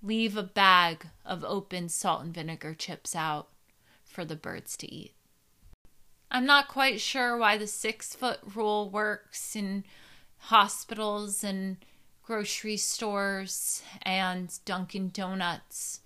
leave 0.04 0.36
a 0.36 0.44
bag 0.44 1.08
of 1.26 1.44
open 1.46 1.90
salt 1.90 2.24
and 2.24 2.34
vinegar 2.34 2.74
chips 2.74 3.16
out 3.16 3.48
for 4.04 4.26
the 4.26 4.36
birds 4.36 4.76
to 4.78 4.94
eat. 4.94 5.14
I'm 6.34 6.46
not 6.46 6.70
quite 6.70 7.02
sure 7.02 7.38
why 7.38 7.58
the 7.58 7.68
six 7.68 8.16
foot 8.16 8.40
rule 8.56 8.90
works 8.90 9.54
in 9.54 9.84
hospitals 10.38 11.44
and 11.44 11.76
grocery 12.24 12.78
stores 12.78 13.84
and 14.04 14.58
Dunkin' 14.64 15.10
Donuts, 15.10 16.00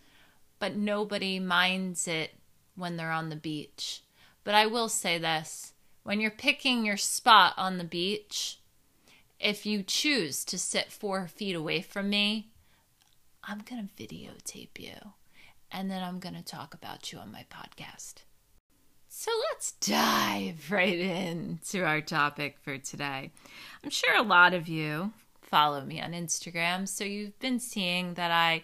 but 0.57 0.75
nobody 0.75 1.39
minds 1.39 2.07
it 2.07 2.31
when 2.75 2.97
they're 2.97 3.11
on 3.11 3.29
the 3.29 3.35
beach. 3.35 4.01
But 4.43 4.55
I 4.55 4.65
will 4.65 4.89
say 4.89 5.19
this 5.19 5.73
when 6.01 6.19
you're 6.19 6.31
picking 6.31 6.83
your 6.83 6.97
spot 6.97 7.53
on 7.55 7.77
the 7.77 7.83
beach, 7.83 8.57
if 9.39 9.63
you 9.63 9.83
choose 9.83 10.43
to 10.45 10.57
sit 10.57 10.91
four 10.91 11.27
feet 11.27 11.55
away 11.55 11.81
from 11.81 12.09
me, 12.09 12.49
I'm 13.43 13.59
going 13.59 13.87
to 13.87 14.03
videotape 14.03 14.79
you 14.79 15.13
and 15.71 15.91
then 15.91 16.01
I'm 16.01 16.17
going 16.17 16.35
to 16.35 16.43
talk 16.43 16.73
about 16.73 17.11
you 17.11 17.19
on 17.19 17.31
my 17.31 17.45
podcast. 17.51 18.23
So 19.17 19.31
let's 19.49 19.71
dive 19.71 20.65
right 20.69 20.99
into 20.99 21.85
our 21.85 22.01
topic 22.01 22.57
for 22.61 22.77
today. 22.77 23.31
I'm 23.81 23.89
sure 23.89 24.13
a 24.13 24.21
lot 24.21 24.53
of 24.53 24.67
you 24.67 25.13
follow 25.41 25.85
me 25.85 26.01
on 26.01 26.11
Instagram, 26.11 26.85
so 26.85 27.05
you've 27.05 27.39
been 27.39 27.57
seeing 27.57 28.15
that 28.15 28.29
I 28.29 28.61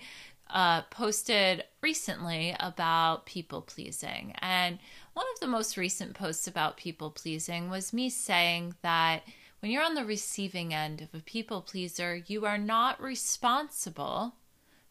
uh, 0.49 0.81
posted 0.91 1.63
recently 1.81 2.53
about 2.59 3.25
people 3.25 3.61
pleasing. 3.61 4.35
And 4.39 4.79
one 5.13 5.25
of 5.33 5.39
the 5.39 5.47
most 5.47 5.77
recent 5.77 6.15
posts 6.15 6.47
about 6.47 6.75
people 6.75 7.11
pleasing 7.11 7.69
was 7.69 7.93
me 7.93 8.09
saying 8.09 8.75
that 8.81 9.23
when 9.61 9.71
you're 9.71 9.85
on 9.85 9.95
the 9.95 10.03
receiving 10.03 10.73
end 10.73 10.99
of 10.99 11.17
a 11.17 11.23
people 11.23 11.61
pleaser, 11.61 12.23
you 12.27 12.45
are 12.45 12.57
not 12.57 13.01
responsible 13.01 14.35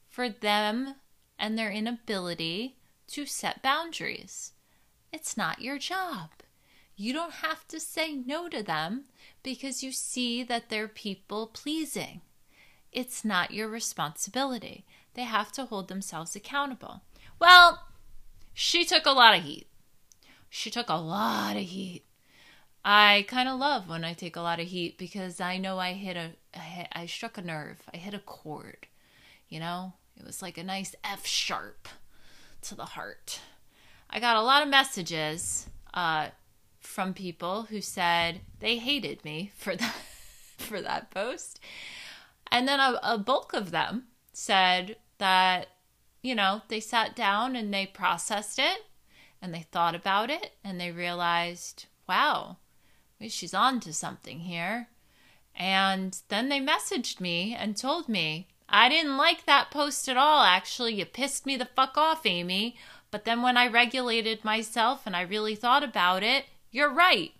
for 0.08 0.30
them 0.30 0.94
and 1.38 1.58
their 1.58 1.70
inability 1.70 2.76
to 3.08 3.26
set 3.26 3.62
boundaries. 3.62 4.52
It's 5.12 5.36
not 5.36 5.60
your 5.60 5.78
job. 5.78 6.30
You 6.96 7.12
don't 7.12 7.34
have 7.34 7.66
to 7.68 7.80
say 7.80 8.14
no 8.14 8.48
to 8.48 8.62
them 8.62 9.04
because 9.42 9.82
you 9.82 9.90
see 9.90 10.42
that 10.42 10.68
they're 10.68 10.88
people 10.88 11.46
pleasing. 11.46 12.20
It's 12.92 13.24
not 13.24 13.52
your 13.52 13.68
responsibility. 13.68 14.84
They 15.14 15.24
have 15.24 15.52
to 15.52 15.64
hold 15.64 15.88
themselves 15.88 16.36
accountable. 16.36 17.02
Well, 17.38 17.86
she 18.52 18.84
took 18.84 19.06
a 19.06 19.12
lot 19.12 19.36
of 19.36 19.44
heat. 19.44 19.66
She 20.48 20.70
took 20.70 20.88
a 20.88 20.94
lot 20.94 21.56
of 21.56 21.62
heat. 21.62 22.04
I 22.84 23.24
kind 23.28 23.48
of 23.48 23.58
love 23.58 23.88
when 23.88 24.04
I 24.04 24.12
take 24.12 24.36
a 24.36 24.40
lot 24.40 24.60
of 24.60 24.68
heat 24.68 24.98
because 24.98 25.40
I 25.40 25.58
know 25.58 25.78
I 25.78 25.92
hit 25.92 26.16
a, 26.16 26.32
I 26.92 27.06
struck 27.06 27.38
a 27.38 27.42
nerve. 27.42 27.78
I 27.92 27.98
hit 27.98 28.14
a 28.14 28.18
chord. 28.18 28.86
You 29.48 29.60
know, 29.60 29.94
it 30.16 30.24
was 30.24 30.42
like 30.42 30.58
a 30.58 30.64
nice 30.64 30.94
F 31.04 31.26
sharp 31.26 31.88
to 32.62 32.74
the 32.74 32.84
heart. 32.84 33.40
I 34.10 34.20
got 34.20 34.36
a 34.36 34.42
lot 34.42 34.62
of 34.62 34.68
messages 34.68 35.68
uh, 35.94 36.28
from 36.80 37.14
people 37.14 37.62
who 37.70 37.80
said 37.80 38.40
they 38.58 38.76
hated 38.76 39.24
me 39.24 39.52
for 39.56 39.76
that 39.76 39.94
for 40.58 40.82
that 40.82 41.10
post, 41.10 41.58
and 42.50 42.68
then 42.68 42.80
a, 42.80 43.00
a 43.02 43.18
bulk 43.18 43.54
of 43.54 43.70
them 43.70 44.08
said 44.32 44.96
that 45.18 45.68
you 46.22 46.34
know 46.34 46.62
they 46.68 46.80
sat 46.80 47.14
down 47.16 47.56
and 47.56 47.72
they 47.72 47.86
processed 47.86 48.58
it 48.58 48.82
and 49.40 49.54
they 49.54 49.66
thought 49.70 49.94
about 49.94 50.30
it 50.30 50.52
and 50.62 50.80
they 50.80 50.90
realized, 50.90 51.86
wow, 52.08 52.58
she's 53.28 53.54
on 53.54 53.80
to 53.80 53.92
something 53.92 54.40
here. 54.40 54.88
And 55.54 56.16
then 56.28 56.48
they 56.48 56.60
messaged 56.60 57.20
me 57.20 57.54
and 57.58 57.76
told 57.76 58.08
me, 58.08 58.48
I 58.68 58.88
didn't 58.88 59.16
like 59.16 59.46
that 59.46 59.70
post 59.70 60.08
at 60.08 60.16
all, 60.16 60.44
actually. 60.44 60.94
You 60.94 61.04
pissed 61.04 61.44
me 61.44 61.56
the 61.56 61.68
fuck 61.74 61.96
off, 61.96 62.24
Amy. 62.24 62.76
But 63.10 63.24
then 63.24 63.42
when 63.42 63.56
I 63.56 63.66
regulated 63.66 64.44
myself 64.44 65.02
and 65.06 65.16
I 65.16 65.22
really 65.22 65.54
thought 65.54 65.82
about 65.82 66.22
it, 66.22 66.46
you're 66.70 66.92
right. 66.92 67.32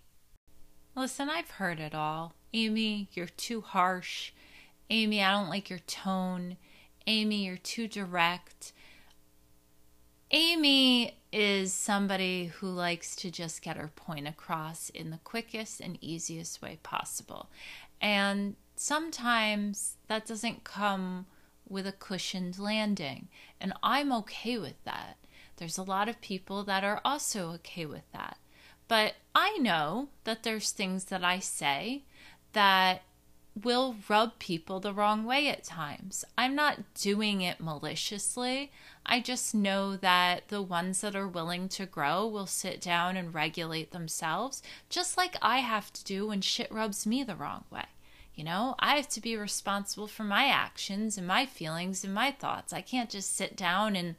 Listen, 0.95 1.29
I've 1.29 1.51
heard 1.51 1.79
it 1.79 1.95
all. 1.95 2.33
Amy, 2.53 3.07
you're 3.13 3.27
too 3.27 3.61
harsh. 3.61 4.31
Amy, 4.89 5.23
I 5.23 5.31
don't 5.31 5.49
like 5.49 5.69
your 5.69 5.79
tone. 5.79 6.57
Amy, 7.07 7.45
you're 7.45 7.57
too 7.57 7.87
direct. 7.87 8.73
Amy 10.31 11.17
is 11.31 11.71
somebody 11.71 12.47
who 12.47 12.67
likes 12.67 13.15
to 13.15 13.31
just 13.31 13.61
get 13.61 13.77
her 13.77 13.91
point 13.95 14.27
across 14.27 14.89
in 14.89 15.09
the 15.09 15.19
quickest 15.23 15.79
and 15.79 15.97
easiest 16.01 16.61
way 16.61 16.79
possible. 16.83 17.49
And 18.01 18.55
sometimes 18.75 19.95
that 20.07 20.25
doesn't 20.25 20.65
come 20.65 21.25
with 21.67 21.87
a 21.87 21.93
cushioned 21.93 22.59
landing. 22.59 23.29
And 23.61 23.73
I'm 23.81 24.11
okay 24.11 24.57
with 24.57 24.83
that. 24.83 25.17
There's 25.61 25.77
a 25.77 25.83
lot 25.83 26.09
of 26.09 26.19
people 26.21 26.63
that 26.63 26.83
are 26.83 26.99
also 27.05 27.51
okay 27.51 27.85
with 27.85 28.11
that. 28.13 28.39
But 28.87 29.13
I 29.35 29.59
know 29.59 30.07
that 30.23 30.41
there's 30.41 30.71
things 30.71 31.05
that 31.05 31.23
I 31.23 31.37
say 31.37 32.01
that 32.53 33.03
will 33.53 33.95
rub 34.09 34.39
people 34.39 34.79
the 34.79 34.91
wrong 34.91 35.23
way 35.23 35.49
at 35.49 35.63
times. 35.63 36.25
I'm 36.35 36.55
not 36.55 36.95
doing 36.95 37.41
it 37.41 37.59
maliciously. 37.59 38.71
I 39.05 39.19
just 39.19 39.53
know 39.53 39.95
that 39.97 40.47
the 40.47 40.63
ones 40.63 41.01
that 41.01 41.15
are 41.15 41.27
willing 41.27 41.69
to 41.69 41.85
grow 41.85 42.25
will 42.25 42.47
sit 42.47 42.81
down 42.81 43.15
and 43.15 43.31
regulate 43.31 43.91
themselves, 43.91 44.63
just 44.89 45.15
like 45.15 45.35
I 45.43 45.59
have 45.59 45.93
to 45.93 46.03
do 46.03 46.25
when 46.29 46.41
shit 46.41 46.71
rubs 46.71 47.05
me 47.05 47.23
the 47.23 47.35
wrong 47.35 47.65
way. 47.69 47.85
You 48.41 48.45
know, 48.45 48.73
I 48.79 48.95
have 48.95 49.07
to 49.09 49.21
be 49.21 49.37
responsible 49.37 50.07
for 50.07 50.23
my 50.23 50.47
actions 50.47 51.15
and 51.15 51.27
my 51.27 51.45
feelings 51.45 52.03
and 52.03 52.11
my 52.11 52.31
thoughts. 52.31 52.73
I 52.73 52.81
can't 52.81 53.07
just 53.07 53.35
sit 53.35 53.55
down 53.55 53.95
and 53.95 54.15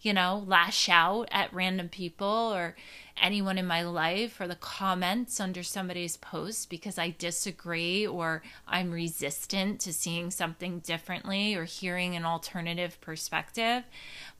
you 0.00 0.12
know, 0.12 0.42
lash 0.44 0.88
out 0.88 1.28
at 1.30 1.54
random 1.54 1.88
people 1.88 2.26
or 2.26 2.74
anyone 3.16 3.58
in 3.58 3.66
my 3.68 3.82
life 3.82 4.40
or 4.40 4.48
the 4.48 4.56
comments 4.56 5.38
under 5.38 5.62
somebody's 5.62 6.16
post 6.16 6.68
because 6.68 6.98
I 6.98 7.14
disagree 7.16 8.04
or 8.04 8.42
I'm 8.66 8.90
resistant 8.90 9.78
to 9.82 9.92
seeing 9.92 10.32
something 10.32 10.80
differently 10.80 11.54
or 11.54 11.62
hearing 11.62 12.16
an 12.16 12.24
alternative 12.24 13.00
perspective. 13.00 13.84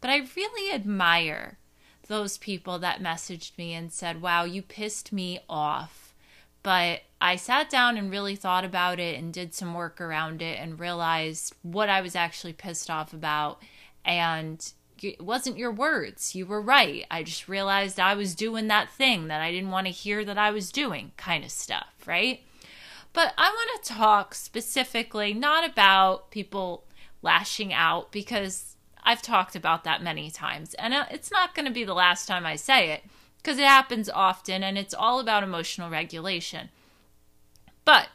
But 0.00 0.10
I 0.10 0.26
really 0.34 0.74
admire 0.74 1.56
those 2.08 2.36
people 2.36 2.80
that 2.80 3.00
messaged 3.00 3.56
me 3.56 3.74
and 3.74 3.92
said, 3.92 4.20
Wow, 4.20 4.42
you 4.42 4.60
pissed 4.60 5.12
me 5.12 5.38
off. 5.48 6.09
But 6.62 7.02
I 7.20 7.36
sat 7.36 7.70
down 7.70 7.96
and 7.96 8.10
really 8.10 8.36
thought 8.36 8.64
about 8.64 8.98
it 8.98 9.18
and 9.18 9.32
did 9.32 9.54
some 9.54 9.74
work 9.74 10.00
around 10.00 10.42
it 10.42 10.58
and 10.58 10.80
realized 10.80 11.54
what 11.62 11.88
I 11.88 12.00
was 12.00 12.16
actually 12.16 12.52
pissed 12.52 12.90
off 12.90 13.12
about. 13.12 13.62
And 14.04 14.72
it 15.02 15.20
wasn't 15.20 15.58
your 15.58 15.72
words. 15.72 16.34
You 16.34 16.46
were 16.46 16.60
right. 16.60 17.06
I 17.10 17.22
just 17.22 17.48
realized 17.48 17.98
I 17.98 18.14
was 18.14 18.34
doing 18.34 18.68
that 18.68 18.90
thing 18.90 19.28
that 19.28 19.40
I 19.40 19.50
didn't 19.50 19.70
want 19.70 19.86
to 19.86 19.92
hear 19.92 20.24
that 20.24 20.38
I 20.38 20.50
was 20.50 20.70
doing, 20.70 21.12
kind 21.16 21.44
of 21.44 21.50
stuff, 21.50 21.88
right? 22.06 22.40
But 23.12 23.34
I 23.36 23.48
want 23.48 23.84
to 23.84 23.92
talk 23.92 24.34
specifically 24.34 25.32
not 25.34 25.68
about 25.68 26.30
people 26.30 26.84
lashing 27.22 27.72
out 27.72 28.12
because 28.12 28.76
I've 29.02 29.22
talked 29.22 29.56
about 29.56 29.84
that 29.84 30.02
many 30.02 30.30
times. 30.30 30.74
And 30.74 30.94
uh, 30.94 31.06
it's 31.10 31.30
not 31.30 31.54
going 31.54 31.66
to 31.66 31.72
be 31.72 31.84
the 31.84 31.94
last 31.94 32.26
time 32.26 32.46
I 32.46 32.56
say 32.56 32.92
it 32.92 33.02
because 33.42 33.58
it 33.58 33.64
happens 33.64 34.08
often 34.08 34.62
and 34.62 34.76
it's 34.76 34.94
all 34.94 35.20
about 35.20 35.42
emotional 35.42 35.90
regulation. 35.90 36.68
But 37.84 38.08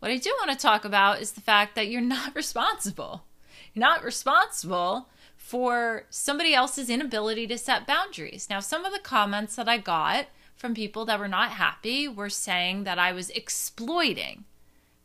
what 0.00 0.10
I 0.10 0.16
do 0.16 0.34
want 0.40 0.50
to 0.50 0.56
talk 0.56 0.84
about 0.84 1.20
is 1.20 1.32
the 1.32 1.40
fact 1.40 1.74
that 1.76 1.88
you're 1.88 2.00
not 2.18 2.34
responsible. 2.34 3.24
You're 3.72 3.80
not 3.80 4.04
responsible 4.04 5.08
for 5.36 6.06
somebody 6.10 6.54
else's 6.54 6.90
inability 6.90 7.46
to 7.48 7.58
set 7.58 7.86
boundaries. 7.86 8.48
Now, 8.50 8.60
some 8.60 8.84
of 8.84 8.92
the 8.92 8.98
comments 8.98 9.56
that 9.56 9.68
I 9.68 9.78
got 9.78 10.26
from 10.56 10.74
people 10.74 11.04
that 11.06 11.18
were 11.18 11.28
not 11.28 11.52
happy 11.52 12.06
were 12.08 12.30
saying 12.30 12.84
that 12.84 12.98
I 12.98 13.12
was 13.12 13.30
exploiting 13.30 14.44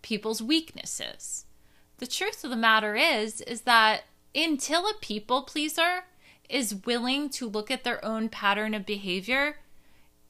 people's 0.01 0.41
weaknesses. 0.41 1.45
The 1.97 2.07
truth 2.07 2.43
of 2.43 2.49
the 2.49 2.55
matter 2.55 2.95
is 2.95 3.41
is 3.41 3.61
that 3.61 4.03
until 4.35 4.87
a 4.87 4.93
people 5.01 5.41
pleaser 5.41 6.03
is 6.47 6.85
willing 6.85 7.29
to 7.29 7.49
look 7.49 7.71
at 7.71 7.83
their 7.83 8.03
own 8.05 8.29
pattern 8.29 8.73
of 8.73 8.85
behavior, 8.85 9.57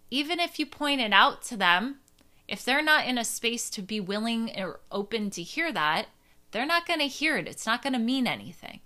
even 0.09 0.39
if 0.39 0.59
you 0.59 0.65
point 0.65 1.01
it 1.01 1.13
out 1.13 1.41
to 1.43 1.57
them, 1.57 1.99
if 2.47 2.63
they're 2.63 2.81
not 2.81 3.05
in 3.05 3.17
a 3.17 3.25
space 3.25 3.69
to 3.71 3.81
be 3.81 3.99
willing 3.99 4.51
or 4.57 4.79
open 4.91 5.29
to 5.31 5.43
hear 5.43 5.71
that, 5.73 6.07
they're 6.51 6.65
not 6.65 6.87
going 6.87 6.99
to 6.99 7.07
hear 7.07 7.37
it. 7.37 7.47
It's 7.47 7.65
not 7.65 7.83
going 7.83 7.93
to 7.93 7.99
mean 7.99 8.25
anything. 8.25 8.79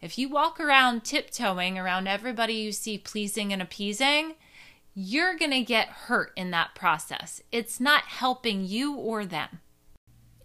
If 0.00 0.18
you 0.18 0.28
walk 0.28 0.60
around 0.60 1.02
tiptoeing 1.02 1.76
around 1.76 2.06
everybody 2.06 2.54
you 2.54 2.72
see 2.72 2.98
pleasing 2.98 3.52
and 3.52 3.60
appeasing, 3.60 4.34
you're 4.94 5.36
going 5.36 5.50
to 5.50 5.62
get 5.62 5.88
hurt 5.88 6.32
in 6.36 6.52
that 6.52 6.74
process. 6.74 7.42
It's 7.50 7.80
not 7.80 8.04
helping 8.04 8.64
you 8.64 8.94
or 8.94 9.24
them. 9.24 9.60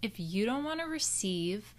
If 0.02 0.18
you 0.18 0.44
don't 0.44 0.64
want 0.64 0.80
to 0.80 0.86
receive 0.86 1.74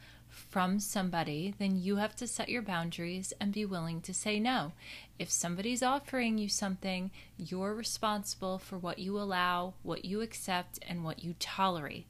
from 0.55 0.79
somebody, 0.79 1.53
then 1.59 1.75
you 1.75 1.97
have 1.97 2.15
to 2.15 2.25
set 2.25 2.47
your 2.47 2.62
boundaries 2.62 3.33
and 3.41 3.51
be 3.51 3.65
willing 3.65 4.00
to 4.00 4.13
say 4.13 4.39
no. 4.39 4.71
If 5.19 5.29
somebody's 5.29 5.83
offering 5.83 6.38
you 6.38 6.47
something, 6.47 7.12
you're 7.38 7.74
responsible 7.74 8.57
for 8.57 8.77
what 8.77 8.97
you 8.97 9.19
allow, 9.19 9.74
what 9.83 10.05
you 10.05 10.21
accept, 10.21 10.79
and 10.88 11.03
what 11.03 11.25
you 11.25 11.35
tolerate. 11.39 12.05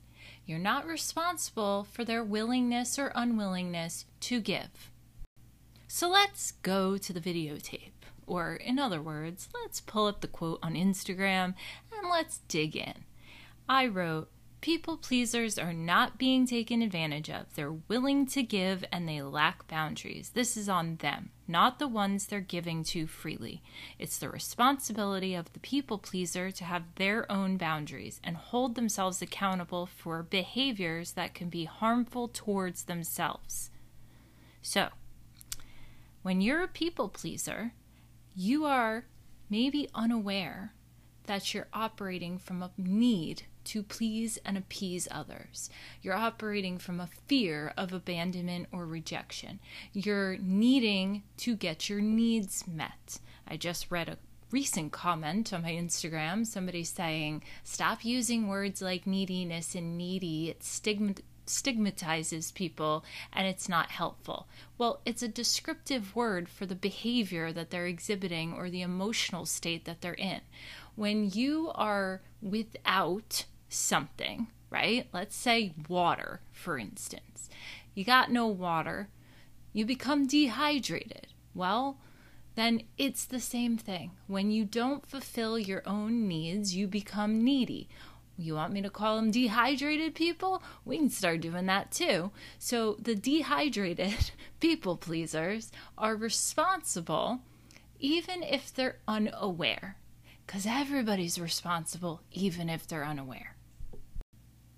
You're 0.46 0.60
not 0.60 0.86
responsible 0.86 1.88
for 1.92 2.06
their 2.06 2.24
willingness 2.24 3.00
or 3.00 3.12
unwillingness 3.16 4.06
to 4.20 4.40
give. 4.40 4.92
So 5.88 6.08
let's 6.08 6.52
go 6.52 7.00
to 7.00 7.14
the 7.14 7.20
videotape. 7.20 7.94
Or, 8.28 8.58
in 8.58 8.78
other 8.78 9.02
words, 9.02 9.50
let's 9.56 9.82
pull 9.82 10.06
up 10.06 10.22
the 10.22 10.28
quote 10.28 10.60
on 10.62 10.76
Instagram 10.76 11.56
and 11.92 12.12
let's 12.12 12.42
dig 12.48 12.76
in. 12.76 13.06
I 13.68 13.88
wrote, 13.88 14.30
People 14.66 14.98
pleasers 14.98 15.60
are 15.60 15.74
not 15.74 16.18
being 16.18 16.48
taken 16.48 16.82
advantage 16.82 17.30
of. 17.30 17.54
They're 17.54 17.72
willing 17.72 18.26
to 18.26 18.42
give 18.42 18.84
and 18.92 19.08
they 19.08 19.22
lack 19.22 19.68
boundaries. 19.68 20.32
This 20.34 20.58
is 20.58 20.68
on 20.68 20.96
them, 20.96 21.30
not 21.48 21.78
the 21.78 21.88
ones 21.88 22.26
they're 22.26 22.40
giving 22.42 22.84
to 22.86 23.06
freely. 23.06 23.62
It's 24.00 24.18
the 24.18 24.28
responsibility 24.28 25.36
of 25.36 25.54
the 25.54 25.60
people 25.60 26.00
pleaser 26.00 26.50
to 26.50 26.64
have 26.64 26.96
their 26.96 27.32
own 27.32 27.58
boundaries 27.58 28.20
and 28.24 28.38
hold 28.38 28.74
themselves 28.74 29.22
accountable 29.22 29.86
for 29.86 30.24
behaviors 30.24 31.12
that 31.12 31.36
can 31.36 31.50
be 31.50 31.66
harmful 31.66 32.28
towards 32.28 32.86
themselves. 32.86 33.70
So, 34.64 34.88
when 36.24 36.42
you're 36.42 36.64
a 36.64 36.68
people 36.68 37.10
pleaser, 37.10 37.74
you 38.36 38.66
are 38.66 39.06
maybe 39.48 39.90
unaware 39.94 40.74
that 41.26 41.54
you're 41.54 41.68
operating 41.72 42.40
from 42.40 42.64
a 42.64 42.72
need 42.80 43.44
to 43.66 43.84
please 43.84 44.38
and 44.46 44.58
appease 44.58 45.08
others. 45.12 45.70
You're 46.02 46.16
operating 46.16 46.78
from 46.78 47.00
a 47.00 47.10
fear 47.28 47.74
of 47.78 47.94
abandonment 47.94 48.68
or 48.72 48.86
rejection. 48.86 49.60
You're 49.94 50.38
needing 50.38 51.24
to 51.38 51.56
get 51.56 51.90
your 51.90 52.02
needs 52.02 52.66
met. 52.68 53.20
I 53.48 53.58
just 53.58 53.92
read 53.92 54.10
a 54.10 54.18
recent 54.52 54.92
comment 54.92 55.52
on 55.52 55.64
my 55.64 55.72
Instagram 55.72 56.46
somebody 56.46 56.84
saying, 56.84 57.44
Stop 57.64 58.06
using 58.06 58.48
words 58.48 58.82
like 58.82 59.06
neediness 59.06 59.76
and 59.76 59.98
needy. 59.98 60.50
It 60.50 60.64
stigma- 60.64 61.16
stigmatizes 61.46 62.52
people 62.52 63.04
and 63.34 63.48
it's 63.48 63.70
not 63.70 63.92
helpful. 63.92 64.48
Well, 64.78 65.02
it's 65.06 65.24
a 65.24 65.28
descriptive 65.28 66.16
word 66.16 66.50
for 66.50 66.66
the 66.66 66.76
behavior 66.76 67.52
that 67.52 67.70
they're 67.70 67.86
exhibiting 67.86 68.54
or 68.54 68.70
the 68.70 68.82
emotional 68.82 69.46
state 69.46 69.86
that 69.86 70.02
they're 70.02 70.14
in. 70.14 70.42
When 70.96 71.30
you 71.30 71.72
are 71.76 72.22
without 72.42 73.46
something, 73.76 74.48
right? 74.70 75.08
Let's 75.14 75.36
say 75.36 75.74
water, 75.88 76.42
for 76.52 76.78
instance. 76.78 77.50
You 77.94 78.04
got 78.04 78.32
no 78.32 78.48
water, 78.48 79.10
you 79.74 79.86
become 79.86 80.28
dehydrated. 80.28 81.28
Well, 81.54 81.98
then 82.56 82.84
it's 82.98 83.26
the 83.26 83.40
same 83.40 83.78
thing. 83.78 84.12
When 84.28 84.52
you 84.52 84.66
don't 84.66 85.06
fulfill 85.06 85.60
your 85.60 85.84
own 85.86 86.28
needs, 86.28 86.76
you 86.76 86.88
become 86.88 87.44
needy. 87.44 87.90
You 88.38 88.56
want 88.56 88.74
me 88.74 88.82
to 88.82 88.90
call 88.90 89.16
them 89.16 89.32
dehydrated 89.32 90.16
people? 90.16 90.62
We 90.84 90.98
can 90.98 91.10
start 91.10 91.42
doing 91.42 91.66
that 91.68 91.92
too. 91.92 92.32
So, 92.60 92.98
the 93.00 93.16
dehydrated 93.16 94.32
people 94.60 94.98
pleasers 94.98 95.72
are 95.98 96.16
responsible 96.16 97.40
even 98.00 98.44
if 98.44 98.74
they're 98.74 98.98
unaware, 99.08 99.96
because 100.46 100.66
everybody's 100.66 101.40
responsible 101.40 102.22
even 102.32 102.70
if 102.70 102.86
they're 102.86 103.06
unaware. 103.06 103.55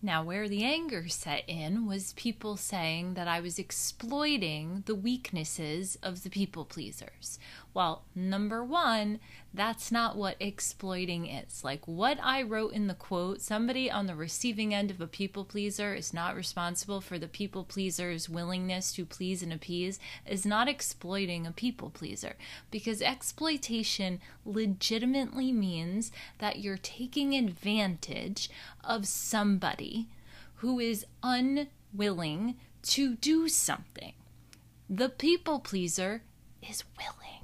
Now, 0.08 0.24
where 0.24 0.48
the 0.48 0.64
anger 0.64 1.10
set 1.10 1.44
in 1.50 1.86
was 1.86 2.14
people 2.14 2.56
saying 2.56 3.16
that 3.16 3.28
I 3.28 3.42
was 3.42 3.60
exploiting 3.60 4.84
the 4.86 4.96
weaknesses 4.96 5.98
of 6.02 6.24
the 6.24 6.30
people 6.30 6.64
pleasers. 6.64 7.40
Well, 7.78 8.06
number 8.16 8.64
one, 8.64 9.20
that's 9.54 9.92
not 9.92 10.18
what 10.18 10.38
exploiting 10.40 11.28
is. 11.28 11.64
Like 11.64 11.88
what 11.88 12.18
I 12.24 12.42
wrote 12.42 12.74
in 12.74 12.88
the 12.88 12.96
quote, 12.96 13.40
somebody 13.40 13.92
on 13.92 14.08
the 14.08 14.16
receiving 14.16 14.74
end 14.74 14.90
of 14.90 15.00
a 15.00 15.06
people 15.06 15.46
pleaser 15.46 15.94
is 15.94 16.12
not 16.12 16.36
responsible 16.36 17.02
for 17.02 17.20
the 17.20 17.28
people 17.28 17.64
pleaser's 17.64 18.28
willingness 18.28 18.92
to 18.94 19.06
please 19.06 19.44
and 19.44 19.54
appease, 19.54 20.00
is 20.26 20.44
not 20.44 20.68
exploiting 20.68 21.46
a 21.46 21.52
people 21.52 21.92
pleaser. 21.92 22.34
Because 22.72 23.00
exploitation 23.00 24.22
legitimately 24.44 25.52
means 25.52 26.12
that 26.40 26.58
you're 26.58 26.78
taking 26.78 27.36
advantage 27.36 28.50
of 28.84 29.08
somebody 29.08 30.08
who 30.56 30.80
is 30.80 31.06
unwilling 31.22 32.56
to 32.82 33.14
do 33.18 33.48
something. 33.48 34.14
The 34.90 35.10
people 35.10 35.60
pleaser 35.60 36.24
is 36.68 36.84
willing. 36.98 37.37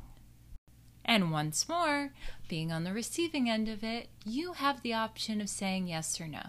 And 1.06 1.32
once 1.32 1.68
more, 1.68 2.14
being 2.48 2.72
on 2.72 2.84
the 2.84 2.94
receiving 2.94 3.50
end 3.50 3.68
of 3.68 3.84
it, 3.84 4.08
you 4.26 4.54
have 4.54 4.82
the 4.82 4.94
option 4.94 5.42
of 5.42 5.50
saying 5.50 5.88
yes 5.88 6.20
or 6.20 6.28
no. 6.28 6.48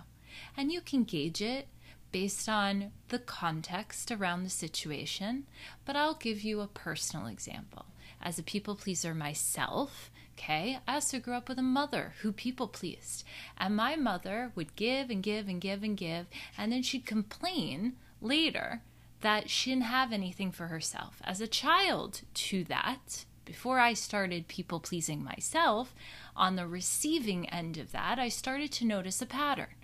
And 0.56 0.70
you 0.70 0.80
can 0.80 1.04
gauge 1.04 1.42
it 1.42 1.68
based 2.12 2.48
on 2.48 2.92
the 3.08 3.18
context 3.18 4.12
around 4.12 4.44
the 4.44 4.50
situation, 4.50 5.46
but 5.84 5.96
I'll 5.96 6.14
give 6.14 6.42
you 6.42 6.60
a 6.60 6.68
personal 6.68 7.26
example. 7.26 7.86
As 8.22 8.38
a 8.38 8.42
people 8.44 8.76
pleaser 8.76 9.14
myself, 9.14 10.12
okay, 10.38 10.78
I 10.86 10.94
also 10.94 11.18
grew 11.18 11.34
up 11.34 11.48
with 11.48 11.58
a 11.58 11.62
mother 11.62 12.14
who 12.22 12.30
people 12.30 12.68
pleased. 12.68 13.24
And 13.58 13.74
my 13.74 13.96
mother 13.96 14.52
would 14.54 14.76
give 14.76 15.10
and 15.10 15.22
give 15.22 15.48
and 15.48 15.60
give 15.60 15.82
and 15.82 15.96
give, 15.96 16.26
and 16.56 16.70
then 16.70 16.82
she'd 16.82 17.04
complain 17.04 17.94
later 18.20 18.82
that 19.20 19.50
she 19.50 19.70
didn't 19.70 19.84
have 19.84 20.12
anything 20.12 20.52
for 20.52 20.68
herself. 20.68 21.20
As 21.24 21.40
a 21.40 21.48
child 21.48 22.20
to 22.34 22.62
that, 22.64 23.24
before 23.44 23.78
I 23.78 23.94
started 23.94 24.48
people 24.48 24.80
pleasing 24.80 25.22
myself, 25.22 25.94
on 26.36 26.56
the 26.56 26.66
receiving 26.66 27.48
end 27.48 27.78
of 27.78 27.92
that, 27.92 28.18
I 28.18 28.28
started 28.28 28.72
to 28.72 28.86
notice 28.86 29.20
a 29.22 29.26
pattern. 29.26 29.74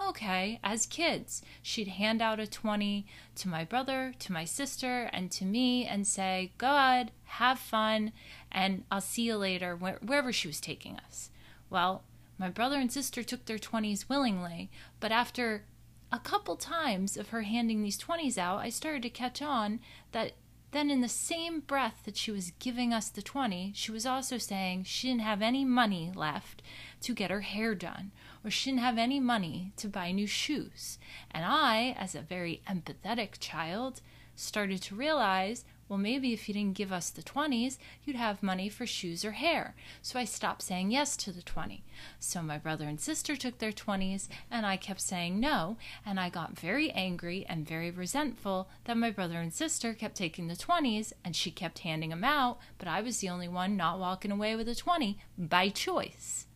Okay, 0.00 0.58
as 0.64 0.86
kids, 0.86 1.42
she'd 1.60 1.88
hand 1.88 2.22
out 2.22 2.40
a 2.40 2.46
20 2.46 3.06
to 3.36 3.48
my 3.48 3.64
brother, 3.64 4.14
to 4.20 4.32
my 4.32 4.44
sister, 4.44 5.10
and 5.12 5.30
to 5.32 5.44
me 5.44 5.84
and 5.84 6.06
say, 6.06 6.52
Go 6.56 6.74
ahead, 6.74 7.10
have 7.24 7.58
fun, 7.58 8.12
and 8.50 8.84
I'll 8.90 9.02
see 9.02 9.22
you 9.22 9.36
later, 9.36 9.76
wherever 9.76 10.32
she 10.32 10.48
was 10.48 10.60
taking 10.60 10.98
us. 11.06 11.30
Well, 11.68 12.02
my 12.38 12.48
brother 12.48 12.76
and 12.76 12.90
sister 12.90 13.22
took 13.22 13.44
their 13.44 13.58
20s 13.58 14.08
willingly, 14.08 14.70
but 15.00 15.12
after 15.12 15.64
a 16.10 16.18
couple 16.18 16.56
times 16.56 17.16
of 17.16 17.28
her 17.28 17.42
handing 17.42 17.82
these 17.82 17.98
20s 17.98 18.38
out, 18.38 18.58
I 18.60 18.70
started 18.70 19.02
to 19.02 19.10
catch 19.10 19.42
on 19.42 19.80
that 20.12 20.32
then, 20.72 20.90
in 20.90 21.00
the 21.00 21.08
same 21.08 21.60
breath 21.60 22.02
that 22.04 22.16
she 22.16 22.30
was 22.30 22.52
giving 22.58 22.92
us 22.92 23.08
the 23.08 23.22
20, 23.22 23.72
she 23.74 23.90
was 23.90 24.06
also 24.06 24.38
saying 24.38 24.84
she 24.84 25.08
didn't 25.08 25.22
have 25.22 25.42
any 25.42 25.64
money 25.64 26.12
left 26.14 26.62
to 27.00 27.14
get 27.14 27.30
her 27.30 27.40
hair 27.40 27.74
done, 27.74 28.12
or 28.44 28.50
she 28.50 28.70
didn't 28.70 28.82
have 28.82 28.98
any 28.98 29.18
money 29.18 29.72
to 29.76 29.88
buy 29.88 30.12
new 30.12 30.26
shoes. 30.26 30.98
And 31.30 31.44
I, 31.44 31.96
as 31.98 32.14
a 32.14 32.20
very 32.20 32.62
empathetic 32.68 33.38
child, 33.40 34.00
started 34.36 34.80
to 34.82 34.94
realize 34.94 35.64
well, 35.90 35.98
maybe 35.98 36.32
if 36.32 36.48
you 36.48 36.54
didn't 36.54 36.76
give 36.76 36.92
us 36.92 37.10
the 37.10 37.20
20s, 37.20 37.76
you'd 38.04 38.14
have 38.14 38.44
money 38.44 38.68
for 38.68 38.86
shoes 38.86 39.24
or 39.24 39.32
hair. 39.32 39.74
So 40.02 40.20
I 40.20 40.24
stopped 40.24 40.62
saying 40.62 40.92
yes 40.92 41.16
to 41.16 41.32
the 41.32 41.42
20. 41.42 41.82
So 42.20 42.42
my 42.42 42.58
brother 42.58 42.86
and 42.86 43.00
sister 43.00 43.34
took 43.34 43.58
their 43.58 43.72
20s, 43.72 44.28
and 44.52 44.64
I 44.64 44.76
kept 44.76 45.00
saying 45.00 45.40
no. 45.40 45.78
And 46.06 46.20
I 46.20 46.28
got 46.28 46.56
very 46.56 46.92
angry 46.92 47.44
and 47.48 47.66
very 47.66 47.90
resentful 47.90 48.68
that 48.84 48.96
my 48.96 49.10
brother 49.10 49.40
and 49.40 49.52
sister 49.52 49.92
kept 49.92 50.14
taking 50.14 50.46
the 50.46 50.54
20s 50.54 51.12
and 51.24 51.34
she 51.34 51.50
kept 51.50 51.80
handing 51.80 52.10
them 52.10 52.22
out, 52.22 52.58
but 52.78 52.86
I 52.86 53.00
was 53.00 53.18
the 53.18 53.28
only 53.28 53.48
one 53.48 53.76
not 53.76 53.98
walking 53.98 54.30
away 54.30 54.54
with 54.54 54.68
a 54.68 54.76
20 54.76 55.18
by 55.36 55.70
choice. 55.70 56.46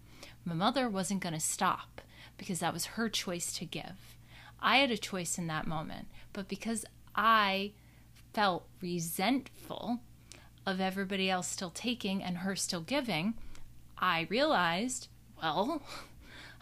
My 0.44 0.54
mother 0.54 0.88
wasn't 0.88 1.22
going 1.22 1.34
to 1.34 1.40
stop 1.40 2.00
because 2.38 2.60
that 2.60 2.72
was 2.72 2.84
her 2.86 3.08
choice 3.08 3.52
to 3.54 3.64
give. 3.64 4.16
I 4.60 4.76
had 4.76 4.92
a 4.92 4.96
choice 4.96 5.38
in 5.38 5.48
that 5.48 5.66
moment, 5.66 6.06
but 6.32 6.46
because 6.46 6.84
I 7.16 7.72
felt 8.34 8.66
resentful 8.82 10.00
of 10.66 10.80
everybody 10.80 11.30
else 11.30 11.48
still 11.48 11.70
taking 11.70 12.22
and 12.22 12.38
her 12.38 12.56
still 12.56 12.80
giving, 12.80 13.34
I 13.98 14.26
realized, 14.28 15.08
well, 15.40 15.82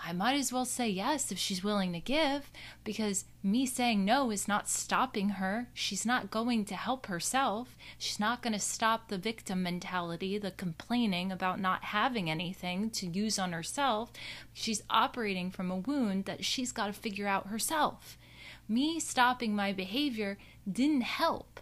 I 0.04 0.12
might 0.12 0.34
as 0.34 0.52
well 0.52 0.64
say 0.64 0.88
yes 0.88 1.30
if 1.30 1.38
she's 1.38 1.62
willing 1.62 1.92
to 1.92 2.00
give 2.00 2.50
because 2.82 3.24
me 3.40 3.66
saying 3.66 4.04
no 4.04 4.32
is 4.32 4.48
not 4.48 4.68
stopping 4.68 5.30
her. 5.30 5.68
She's 5.74 6.04
not 6.04 6.30
going 6.30 6.64
to 6.66 6.74
help 6.74 7.06
herself. 7.06 7.76
She's 7.98 8.18
not 8.18 8.42
going 8.42 8.52
to 8.52 8.58
stop 8.58 9.08
the 9.08 9.18
victim 9.18 9.62
mentality, 9.62 10.38
the 10.38 10.50
complaining 10.50 11.30
about 11.30 11.60
not 11.60 11.84
having 11.84 12.28
anything 12.28 12.90
to 12.90 13.06
use 13.06 13.38
on 13.38 13.52
herself. 13.52 14.10
She's 14.52 14.82
operating 14.90 15.52
from 15.52 15.70
a 15.70 15.76
wound 15.76 16.24
that 16.24 16.44
she's 16.44 16.72
got 16.72 16.88
to 16.88 16.92
figure 16.92 17.28
out 17.28 17.46
herself. 17.46 18.18
Me 18.68 19.00
stopping 19.00 19.54
my 19.54 19.72
behavior 19.72 20.38
didn't 20.70 21.02
help. 21.02 21.60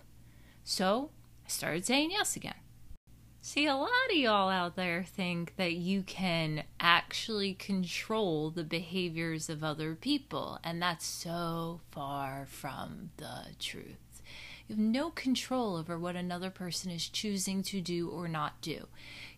So 0.63 1.11
I 1.45 1.49
started 1.49 1.85
saying 1.85 2.11
yes 2.13 2.37
again. 2.37 2.55
See, 3.43 3.67
a 3.67 3.75
lot 3.75 3.89
of 4.11 4.17
y'all 4.17 4.51
out 4.51 4.77
there 4.77 5.03
think 5.03 5.57
that 5.57 5.73
you 5.73 6.03
can 6.03 6.65
actually 6.79 7.55
control 7.55 8.51
the 8.51 8.65
behaviors 8.65 9.49
of 9.49 9.65
other 9.65 9.95
people, 9.95 10.59
and 10.63 10.81
that's 10.81 11.07
so 11.07 11.81
far 11.91 12.47
from 12.47 13.11
the 13.17 13.47
truth. 13.59 14.23
You 14.69 14.77
have 14.77 14.79
no 14.79 15.11
control 15.11 15.77
over 15.77 15.99
what 15.99 16.17
another 16.17 16.51
person 16.51 16.91
is 16.91 17.09
choosing 17.09 17.63
to 17.65 17.81
do 17.81 18.11
or 18.11 18.29
not 18.29 18.61
do. 18.61 18.89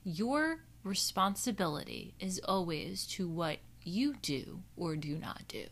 Your 0.02 0.64
responsibility 0.82 2.14
is 2.18 2.40
always 2.40 3.06
to 3.06 3.28
what 3.28 3.58
you 3.84 4.16
do 4.20 4.62
or 4.76 4.96
do 4.96 5.16
not 5.16 5.46
do. 5.46 5.66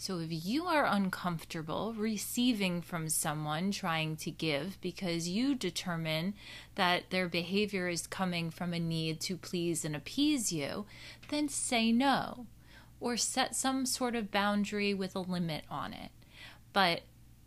So 0.00 0.18
if 0.18 0.30
you 0.30 0.64
are 0.64 0.86
uncomfortable 0.86 1.92
receiving 1.94 2.80
from 2.80 3.10
someone 3.10 3.70
trying 3.70 4.16
to 4.16 4.30
give 4.30 4.80
because 4.80 5.28
you 5.28 5.54
determine 5.54 6.32
that 6.76 7.10
their 7.10 7.28
behavior 7.28 7.86
is 7.86 8.06
coming 8.06 8.50
from 8.50 8.72
a 8.72 8.78
need 8.80 9.20
to 9.20 9.36
please 9.36 9.84
and 9.84 9.94
appease 9.94 10.50
you, 10.50 10.86
then 11.28 11.50
say 11.50 11.92
no 11.92 12.46
or 12.98 13.18
set 13.18 13.54
some 13.54 13.84
sort 13.84 14.16
of 14.16 14.30
boundary 14.30 14.94
with 14.94 15.14
a 15.14 15.20
limit 15.20 15.64
on 15.70 15.92
it. 15.92 16.12
But 16.72 17.02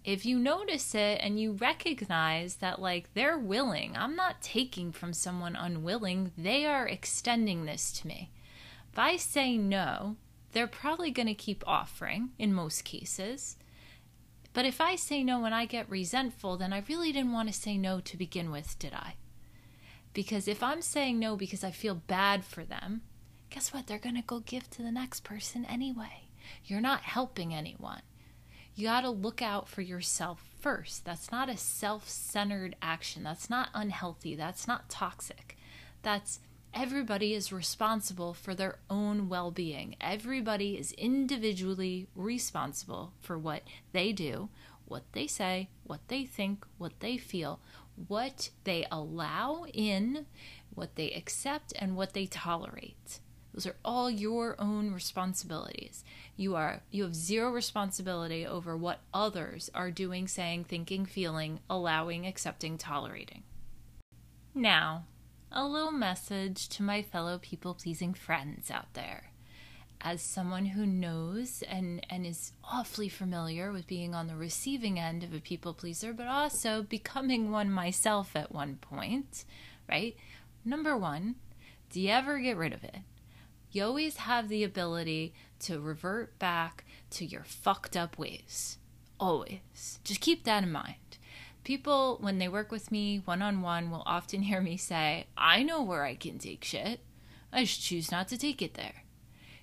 if 0.06 0.24
you 0.24 0.38
notice 0.38 0.94
it 0.94 1.22
and 1.24 1.40
you 1.40 1.54
recognize 1.54 2.58
that, 2.58 2.80
like, 2.80 3.12
they're 3.16 3.36
willing, 3.36 3.98
I'm 3.98 4.16
not 4.16 4.44
taking 4.44 4.92
from 4.92 5.12
someone 5.14 5.56
unwilling, 5.56 6.34
they 6.38 6.68
are 6.68 6.88
extending 6.88 7.66
this 7.66 7.92
to 7.94 8.08
me. 8.08 8.30
If 8.92 9.00
I 9.00 9.18
say 9.18 9.58
no, 9.58 10.18
they're 10.54 10.68
probably 10.68 11.12
going 11.12 11.28
to 11.28 11.34
keep 11.34 11.64
offering 11.68 12.30
in 12.40 12.54
most 12.54 12.84
cases. 12.84 13.58
But 14.54 14.66
if 14.66 14.80
I 14.80 14.96
say 14.96 15.24
no 15.24 15.46
and 15.46 15.54
I 15.54 15.66
get 15.66 15.90
resentful, 15.90 16.58
then 16.58 16.72
I 16.72 16.84
really 16.88 17.12
didn't 17.12 17.34
want 17.34 17.52
to 17.52 17.60
say 17.60 17.78
no 17.78 18.00
to 18.02 18.18
begin 18.18 18.52
with, 18.52 18.78
did 18.78 18.94
I? 18.94 19.16
Because 20.14 20.48
if 20.48 20.62
I'm 20.62 20.82
saying 20.82 21.18
no 21.18 21.36
because 21.36 21.64
I 21.64 21.72
feel 21.72 21.96
bad 21.96 22.46
for 22.46 22.64
them, 22.64 23.02
guess 23.50 23.74
what? 23.74 23.88
They're 23.88 23.98
going 23.98 24.16
to 24.16 24.22
go 24.22 24.40
give 24.40 24.70
to 24.72 24.84
the 24.84 24.92
next 24.92 25.24
person 25.24 25.66
anyway. 25.66 26.28
You're 26.66 26.82
not 26.82 27.02
helping 27.02 27.54
anyone. 27.54 28.02
You 28.76 28.88
got 28.88 29.02
to 29.02 29.10
look 29.10 29.42
out 29.42 29.68
for 29.68 29.82
yourself 29.82 30.44
first. 30.60 31.06
That's 31.06 31.32
not 31.32 31.50
a 31.50 31.58
self 31.58 32.08
centered 32.10 32.76
action. 32.82 33.24
That's 33.24 33.50
not 33.50 33.70
unhealthy. 33.74 34.36
That's 34.36 34.68
not 34.68 34.90
toxic. 34.90 35.58
That's 36.02 36.40
everybody 36.74 37.34
is 37.34 37.54
responsible 37.54 38.34
for 38.34 38.56
their 38.56 38.80
own 38.90 39.30
well 39.30 39.52
being. 39.52 39.96
Everybody 40.02 40.78
is 40.78 40.92
individually 40.94 42.08
responsible 42.16 43.14
for 43.20 43.38
what 43.38 43.64
they 43.92 44.12
do, 44.12 44.50
what 44.86 45.04
they 45.14 45.28
say, 45.28 45.70
what 45.84 46.08
they 46.08 46.26
think, 46.26 46.66
what 46.78 47.00
they 47.00 47.18
feel, 47.18 47.60
what 48.08 48.50
they 48.64 48.86
allow 48.92 49.66
in, 49.74 50.26
what 50.74 50.96
they 50.96 51.12
accept, 51.12 51.74
and 51.78 51.96
what 51.96 52.14
they 52.14 52.26
tolerate. 52.26 53.20
Those 53.54 53.68
are 53.68 53.76
all 53.86 54.10
your 54.10 54.56
own 54.60 54.94
responsibilities. 54.94 56.04
You 56.36 56.56
are 56.56 56.82
you 56.90 57.04
have 57.04 57.16
zero 57.16 57.52
responsibility 57.52 58.48
over 58.48 58.76
what 58.76 59.02
others 59.14 59.70
are 59.76 59.92
doing, 59.92 60.28
saying, 60.28 60.64
thinking, 60.64 61.06
feeling, 61.06 61.60
allowing, 61.70 62.26
accepting, 62.26 62.80
tolerating. 62.80 63.44
Now, 64.56 65.06
a 65.56 65.68
little 65.68 65.92
message 65.92 66.68
to 66.68 66.82
my 66.82 67.04
fellow 67.04 67.38
people 67.38 67.76
pleasing 67.76 68.14
friends 68.14 68.72
out 68.72 68.92
there. 68.94 69.26
As 70.02 70.22
someone 70.22 70.66
who 70.66 70.86
knows 70.86 71.64
and, 71.70 72.06
and 72.10 72.26
is 72.26 72.54
awfully 72.64 73.08
familiar 73.08 73.72
with 73.72 73.88
being 73.88 74.16
on 74.16 74.28
the 74.28 74.36
receiving 74.36 75.00
end 75.00 75.24
of 75.24 75.34
a 75.34 75.40
people 75.40 75.74
pleaser, 75.74 76.12
but 76.12 76.28
also 76.28 76.82
becoming 76.82 77.52
one 77.52 77.70
myself 77.70 78.36
at 78.36 78.52
one 78.52 78.78
point, 78.78 79.46
right? 79.88 80.16
Number 80.66 80.98
one, 80.98 81.36
do 81.92 82.02
you 82.02 82.10
ever 82.10 82.40
get 82.40 82.58
rid 82.58 82.74
of 82.74 82.84
it? 82.84 82.98
You 83.72 83.84
always 83.84 84.18
have 84.18 84.50
the 84.50 84.64
ability 84.64 85.34
to 85.60 85.80
revert 85.80 86.38
back 86.40 86.84
to 87.12 87.26
your 87.26 87.44
fucked 87.44 87.96
up 87.96 88.18
ways. 88.18 88.80
Always. 89.20 90.00
Just 90.04 90.20
keep 90.20 90.44
that 90.46 90.64
in 90.64 90.72
mind. 90.72 90.96
People, 91.64 92.18
when 92.20 92.40
they 92.40 92.48
work 92.48 92.72
with 92.72 92.92
me 92.92 93.22
one 93.24 93.42
on 93.42 93.62
one, 93.62 93.90
will 93.90 94.04
often 94.06 94.42
hear 94.42 94.60
me 94.60 94.76
say, 94.78 95.28
I 95.38 95.64
know 95.64 95.82
where 95.82 96.04
I 96.04 96.16
can 96.16 96.38
take 96.38 96.64
shit. 96.64 97.00
I 97.52 97.62
just 97.62 97.82
choose 97.82 98.12
not 98.12 98.28
to 98.30 98.38
take 98.38 98.62
it 98.62 98.74
there. 98.74 99.04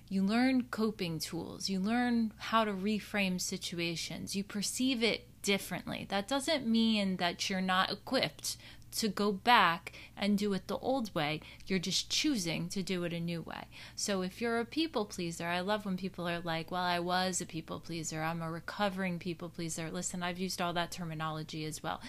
You 0.09 0.23
learn 0.23 0.63
coping 0.63 1.19
tools. 1.19 1.69
You 1.69 1.79
learn 1.79 2.33
how 2.37 2.65
to 2.65 2.73
reframe 2.73 3.39
situations. 3.39 4.35
You 4.35 4.43
perceive 4.43 5.03
it 5.03 5.27
differently. 5.41 6.05
That 6.09 6.27
doesn't 6.27 6.67
mean 6.67 7.17
that 7.17 7.49
you're 7.49 7.61
not 7.61 7.91
equipped 7.91 8.57
to 8.91 9.07
go 9.07 9.31
back 9.31 9.93
and 10.17 10.37
do 10.37 10.53
it 10.53 10.67
the 10.67 10.77
old 10.77 11.13
way. 11.15 11.41
You're 11.65 11.79
just 11.79 12.09
choosing 12.09 12.69
to 12.69 12.83
do 12.83 13.03
it 13.03 13.13
a 13.13 13.19
new 13.19 13.41
way. 13.41 13.65
So 13.95 14.21
if 14.21 14.41
you're 14.41 14.59
a 14.59 14.65
people 14.65 15.05
pleaser, 15.05 15.47
I 15.47 15.61
love 15.61 15.85
when 15.85 15.97
people 15.97 16.27
are 16.27 16.39
like, 16.39 16.71
well, 16.71 16.81
I 16.81 16.99
was 16.99 17.41
a 17.41 17.45
people 17.45 17.79
pleaser. 17.79 18.21
I'm 18.21 18.41
a 18.41 18.51
recovering 18.51 19.19
people 19.19 19.49
pleaser. 19.49 19.89
Listen, 19.89 20.23
I've 20.23 20.39
used 20.39 20.61
all 20.61 20.73
that 20.73 20.91
terminology 20.91 21.65
as 21.65 21.81
well. 21.81 22.01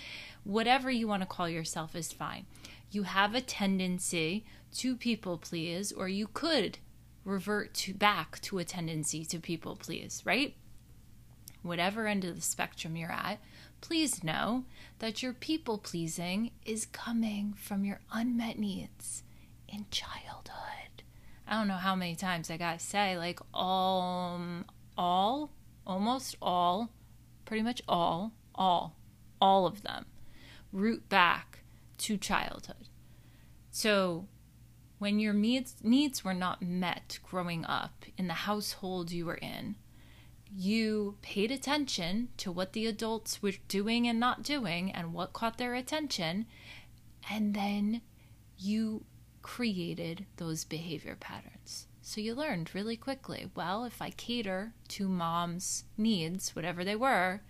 Whatever 0.45 0.90
you 0.90 1.07
want 1.07 1.23
to 1.23 1.27
call 1.27 1.49
yourself 1.49 1.95
is 1.95 2.12
fine. 2.12 2.47
You 2.90 3.05
have 3.05 3.35
a 3.35 3.40
tendency 3.40 4.45
to 4.75 4.97
people 4.97 5.38
please, 5.38 5.92
or 5.92 6.09
you 6.09 6.27
could 6.27 6.79
revert 7.25 7.73
to 7.75 7.95
back 7.95 8.40
to 8.40 8.59
a 8.59 8.64
tendency 8.64 9.25
to 9.27 9.38
people 9.38 9.77
please, 9.77 10.23
right? 10.25 10.57
Whatever 11.62 12.09
end 12.09 12.25
of 12.25 12.35
the 12.35 12.42
spectrum 12.42 12.97
you're 12.97 13.12
at, 13.12 13.38
please 13.83 14.25
know 14.25 14.64
that 15.01 15.23
your 15.23 15.35
people 15.35 15.77
pleasing 15.77 16.53
is 16.64 16.87
coming 16.87 17.53
from 17.53 17.85
your 17.85 18.01
unmet 18.11 18.59
needs 18.59 19.25
in 19.68 19.85
childhood. 19.90 21.03
I 21.47 21.59
don't 21.59 21.68
know 21.68 21.75
how 21.75 21.95
many 21.95 22.14
times 22.14 22.51
I 22.51 22.57
gotta 22.57 22.79
say, 22.79 23.18
like, 23.18 23.40
all, 23.53 24.40
all, 24.97 25.51
almost 25.87 26.37
all, 26.40 26.88
pretty 27.45 27.62
much 27.62 27.83
all, 27.87 28.33
all, 28.55 28.97
all 29.40 29.66
of 29.66 29.83
them 29.83 30.07
root 30.73 31.09
back 31.09 31.64
to 31.99 32.16
childhood. 32.16 32.88
So, 33.71 34.29
when 34.99 35.18
your 35.18 35.35
needs, 35.35 35.75
needs 35.83 36.25
were 36.25 36.33
not 36.33 36.62
met 36.62 37.18
growing 37.29 37.64
up 37.64 38.05
in 38.16 38.29
the 38.29 38.35
household 38.35 39.11
you 39.11 39.27
were 39.27 39.35
in, 39.35 39.75
you 40.55 41.17
paid 41.23 41.51
attention 41.51 42.29
to 42.37 42.53
what 42.53 42.73
the 42.73 42.87
adults 42.87 43.43
were 43.43 43.53
doing 43.69 44.07
and 44.07 44.21
not 44.21 44.43
doing 44.43 44.91
and 44.91 45.15
what 45.15 45.33
caught 45.33 45.59
their 45.59 45.75
attention, 45.75 46.47
and 47.31 47.55
then 47.55 48.03
you 48.59 49.05
created 49.43 50.27
those 50.37 50.65
behavior 50.65 51.17
patterns. 51.19 51.87
So 52.01 52.21
you 52.21 52.35
learned 52.35 52.75
really 52.75 52.97
quickly 52.97 53.51
well, 53.55 53.85
if 53.85 54.03
I 54.03 54.11
cater 54.11 54.75
to 54.88 55.09
mom's 55.09 55.85
needs, 55.97 56.55
whatever 56.55 56.85
they 56.85 56.97
were, 56.97 57.43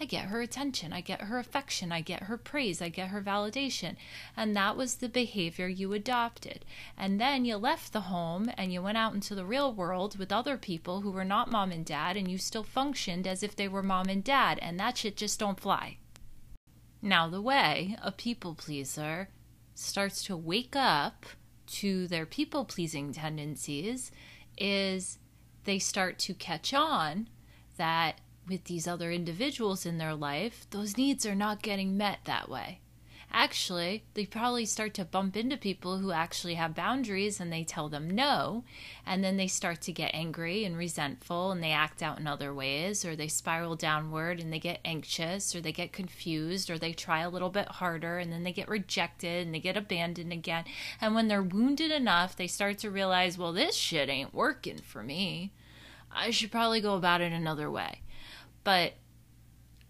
I 0.00 0.04
get 0.04 0.26
her 0.26 0.40
attention, 0.40 0.92
I 0.92 1.00
get 1.00 1.22
her 1.22 1.38
affection, 1.38 1.90
I 1.90 2.00
get 2.02 2.24
her 2.24 2.36
praise, 2.36 2.80
I 2.80 2.88
get 2.88 3.08
her 3.08 3.20
validation. 3.20 3.96
And 4.36 4.54
that 4.54 4.76
was 4.76 4.96
the 4.96 5.08
behavior 5.08 5.66
you 5.66 5.92
adopted. 5.92 6.64
And 6.96 7.20
then 7.20 7.44
you 7.44 7.56
left 7.56 7.92
the 7.92 8.02
home 8.02 8.50
and 8.56 8.72
you 8.72 8.80
went 8.80 8.98
out 8.98 9.14
into 9.14 9.34
the 9.34 9.44
real 9.44 9.72
world 9.72 10.16
with 10.16 10.30
other 10.30 10.56
people 10.56 11.00
who 11.00 11.10
were 11.10 11.24
not 11.24 11.50
mom 11.50 11.72
and 11.72 11.84
dad, 11.84 12.16
and 12.16 12.30
you 12.30 12.38
still 12.38 12.62
functioned 12.62 13.26
as 13.26 13.42
if 13.42 13.56
they 13.56 13.66
were 13.66 13.82
mom 13.82 14.08
and 14.08 14.22
dad. 14.22 14.58
And 14.62 14.78
that 14.78 14.98
shit 14.98 15.16
just 15.16 15.40
don't 15.40 15.58
fly. 15.58 15.98
Now, 17.02 17.28
the 17.28 17.42
way 17.42 17.96
a 18.02 18.12
people 18.12 18.54
pleaser 18.54 19.28
starts 19.74 20.22
to 20.24 20.36
wake 20.36 20.76
up 20.76 21.26
to 21.66 22.06
their 22.06 22.26
people 22.26 22.64
pleasing 22.64 23.12
tendencies 23.12 24.10
is 24.56 25.18
they 25.64 25.78
start 25.78 26.18
to 26.20 26.34
catch 26.34 26.72
on 26.72 27.28
that 27.76 28.20
with 28.48 28.64
these 28.64 28.88
other 28.88 29.10
individuals 29.10 29.86
in 29.86 29.98
their 29.98 30.14
life, 30.14 30.66
those 30.70 30.96
needs 30.96 31.26
are 31.26 31.34
not 31.34 31.62
getting 31.62 31.96
met 31.96 32.20
that 32.24 32.48
way. 32.48 32.80
Actually, 33.30 34.04
they 34.14 34.24
probably 34.24 34.64
start 34.64 34.94
to 34.94 35.04
bump 35.04 35.36
into 35.36 35.56
people 35.56 35.98
who 35.98 36.12
actually 36.12 36.54
have 36.54 36.74
boundaries 36.74 37.38
and 37.38 37.52
they 37.52 37.62
tell 37.62 37.90
them 37.90 38.08
no. 38.08 38.64
And 39.04 39.22
then 39.22 39.36
they 39.36 39.46
start 39.46 39.82
to 39.82 39.92
get 39.92 40.14
angry 40.14 40.64
and 40.64 40.78
resentful 40.78 41.52
and 41.52 41.62
they 41.62 41.72
act 41.72 42.02
out 42.02 42.18
in 42.18 42.26
other 42.26 42.54
ways, 42.54 43.04
or 43.04 43.14
they 43.14 43.28
spiral 43.28 43.76
downward 43.76 44.40
and 44.40 44.50
they 44.50 44.58
get 44.58 44.80
anxious, 44.82 45.54
or 45.54 45.60
they 45.60 45.72
get 45.72 45.92
confused, 45.92 46.70
or 46.70 46.78
they 46.78 46.94
try 46.94 47.20
a 47.20 47.28
little 47.28 47.50
bit 47.50 47.68
harder 47.68 48.18
and 48.18 48.32
then 48.32 48.44
they 48.44 48.52
get 48.52 48.68
rejected 48.68 49.44
and 49.46 49.54
they 49.54 49.60
get 49.60 49.76
abandoned 49.76 50.32
again. 50.32 50.64
And 50.98 51.14
when 51.14 51.28
they're 51.28 51.42
wounded 51.42 51.90
enough, 51.90 52.34
they 52.34 52.46
start 52.46 52.78
to 52.78 52.90
realize, 52.90 53.36
well, 53.36 53.52
this 53.52 53.74
shit 53.74 54.08
ain't 54.08 54.32
working 54.32 54.78
for 54.78 55.02
me. 55.02 55.52
I 56.10 56.30
should 56.30 56.50
probably 56.50 56.80
go 56.80 56.94
about 56.94 57.20
it 57.20 57.32
another 57.32 57.70
way. 57.70 58.00
But 58.64 58.94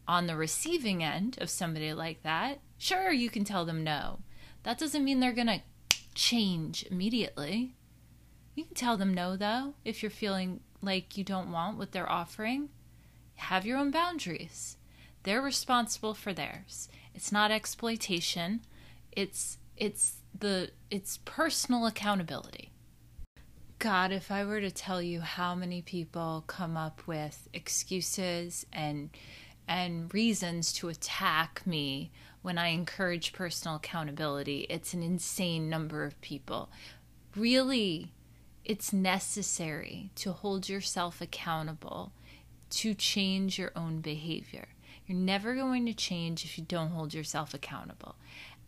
on 0.06 0.26
the 0.26 0.36
receiving 0.36 1.02
end 1.02 1.38
of 1.40 1.50
somebody 1.50 1.92
like 1.92 2.22
that, 2.22 2.60
sure, 2.78 3.12
you 3.12 3.30
can 3.30 3.44
tell 3.44 3.64
them 3.64 3.84
no. 3.84 4.20
That 4.62 4.78
doesn't 4.78 5.04
mean 5.04 5.20
they're 5.20 5.32
going 5.32 5.46
to 5.46 5.62
change 6.14 6.84
immediately. 6.90 7.74
You 8.54 8.64
can 8.64 8.74
tell 8.74 8.96
them 8.96 9.14
no, 9.14 9.36
though, 9.36 9.74
if 9.84 10.02
you're 10.02 10.10
feeling 10.10 10.60
like 10.82 11.16
you 11.16 11.24
don't 11.24 11.52
want 11.52 11.78
what 11.78 11.92
they're 11.92 12.10
offering. 12.10 12.70
Have 13.36 13.66
your 13.66 13.78
own 13.78 13.90
boundaries. 13.90 14.76
They're 15.22 15.42
responsible 15.42 16.14
for 16.14 16.32
theirs. 16.32 16.88
It's 17.14 17.32
not 17.32 17.50
exploitation. 17.50 18.60
It's 19.12 19.58
it's 19.76 20.16
the 20.36 20.70
it's 20.90 21.18
personal 21.24 21.86
accountability. 21.86 22.72
God, 23.78 24.10
if 24.10 24.32
I 24.32 24.44
were 24.44 24.60
to 24.60 24.72
tell 24.72 25.00
you 25.00 25.20
how 25.20 25.54
many 25.54 25.82
people 25.82 26.42
come 26.48 26.76
up 26.76 27.02
with 27.06 27.48
excuses 27.52 28.66
and 28.72 29.10
and 29.68 30.12
reasons 30.12 30.72
to 30.72 30.88
attack 30.88 31.62
me 31.66 32.10
when 32.40 32.56
I 32.58 32.68
encourage 32.68 33.34
personal 33.34 33.76
accountability. 33.76 34.66
It's 34.70 34.94
an 34.94 35.02
insane 35.02 35.68
number 35.68 36.04
of 36.04 36.20
people. 36.22 36.70
Really, 37.36 38.12
it's 38.64 38.92
necessary 38.92 40.10
to 40.16 40.32
hold 40.32 40.68
yourself 40.68 41.20
accountable 41.20 42.12
to 42.70 42.94
change 42.94 43.58
your 43.58 43.72
own 43.76 44.00
behavior. 44.00 44.68
You're 45.06 45.18
never 45.18 45.54
going 45.54 45.84
to 45.86 45.94
change 45.94 46.44
if 46.44 46.58
you 46.58 46.64
don't 46.64 46.90
hold 46.90 47.12
yourself 47.12 47.52
accountable. 47.52 48.16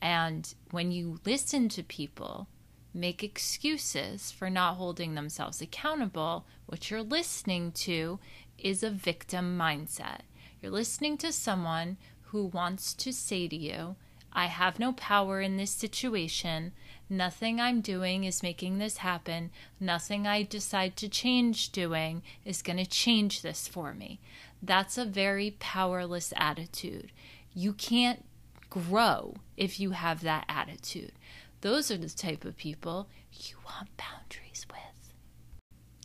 And 0.03 0.55
when 0.71 0.93
you 0.93 1.19
listen 1.25 1.69
to 1.71 1.83
people 1.83 2.47
make 2.93 3.23
excuses 3.23 4.31
for 4.31 4.51
not 4.51 4.77
holding 4.77 5.15
themselves 5.15 5.61
accountable, 5.61 6.47
what 6.67 6.91
you're 6.91 7.03
listening 7.03 7.73
to 7.73 8.19
is 8.59 8.83
a 8.83 8.91
victim 8.91 9.59
mindset. 9.59 10.21
You're 10.61 10.73
listening 10.73 11.17
to 11.19 11.33
someone 11.33 11.97
who 12.25 12.45
wants 12.45 12.95
to 12.95 13.13
say 13.13 13.49
to 13.49 13.57
you, 13.57 13.97
I 14.33 14.47
have 14.47 14.79
no 14.79 14.93
power 14.93 15.41
in 15.41 15.57
this 15.57 15.73
situation. 15.73 16.73
Nothing 17.09 17.61
I'm 17.61 17.81
doing 17.81 18.25
is 18.25 18.43
making 18.43 18.79
this 18.79 18.99
happen. 18.99 19.51
Nothing 19.81 20.27
I 20.27 20.45
decide 20.45 20.97
to 20.97 21.09
change 21.09 21.71
doing 21.71 22.23
is 22.45 22.63
going 22.63 22.77
to 22.77 22.87
change 22.87 23.43
this 23.43 23.67
for 23.67 23.93
me. 23.93 24.21
That's 24.63 24.97
a 24.97 25.05
very 25.05 25.57
powerless 25.59 26.33
attitude. 26.37 27.11
You 27.53 27.73
can't 27.73 28.25
grow 28.69 29.35
if 29.57 29.81
you 29.81 29.91
have 29.91 30.23
that 30.23 30.45
attitude. 30.49 31.13
Those 31.61 31.91
are 31.91 31.99
the 31.99 32.09
type 32.09 32.45
of 32.45 32.57
people 32.57 33.09
you 33.33 33.57
want 33.65 33.97
boundaries 33.97 34.67
with. 34.71 35.13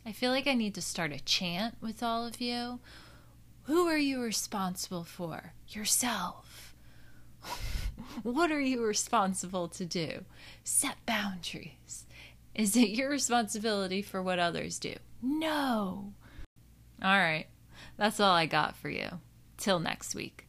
I 0.06 0.12
feel 0.12 0.32
like 0.32 0.48
I 0.48 0.54
need 0.54 0.76
to 0.76 0.82
start 0.82 1.12
a 1.12 1.20
chant 1.20 1.76
with 1.82 2.04
all 2.04 2.26
of 2.26 2.40
you 2.40 2.80
who 3.66 3.88
are 3.88 3.98
you 3.98 4.22
responsible 4.22 5.04
for? 5.04 5.54
Yourself. 5.70 6.76
what 8.24 8.52
are 8.52 8.60
you 8.60 8.84
responsible 8.84 9.68
to 9.70 9.86
do? 9.86 10.24
Set 10.64 10.98
boundaries. 11.08 12.06
Is 12.54 12.78
it 12.78 12.90
your 12.90 13.10
responsibility 13.10 14.04
for 14.04 14.22
what 14.22 14.38
others 14.38 14.78
do? 14.78 14.94
No. 15.20 16.14
All 17.02 17.18
right. 17.18 17.48
That's 17.98 18.20
all 18.20 18.34
I 18.34 18.46
got 18.46 18.76
for 18.76 18.90
you. 18.90 19.20
Till 19.58 19.80
next 19.80 20.14
week. 20.14 20.45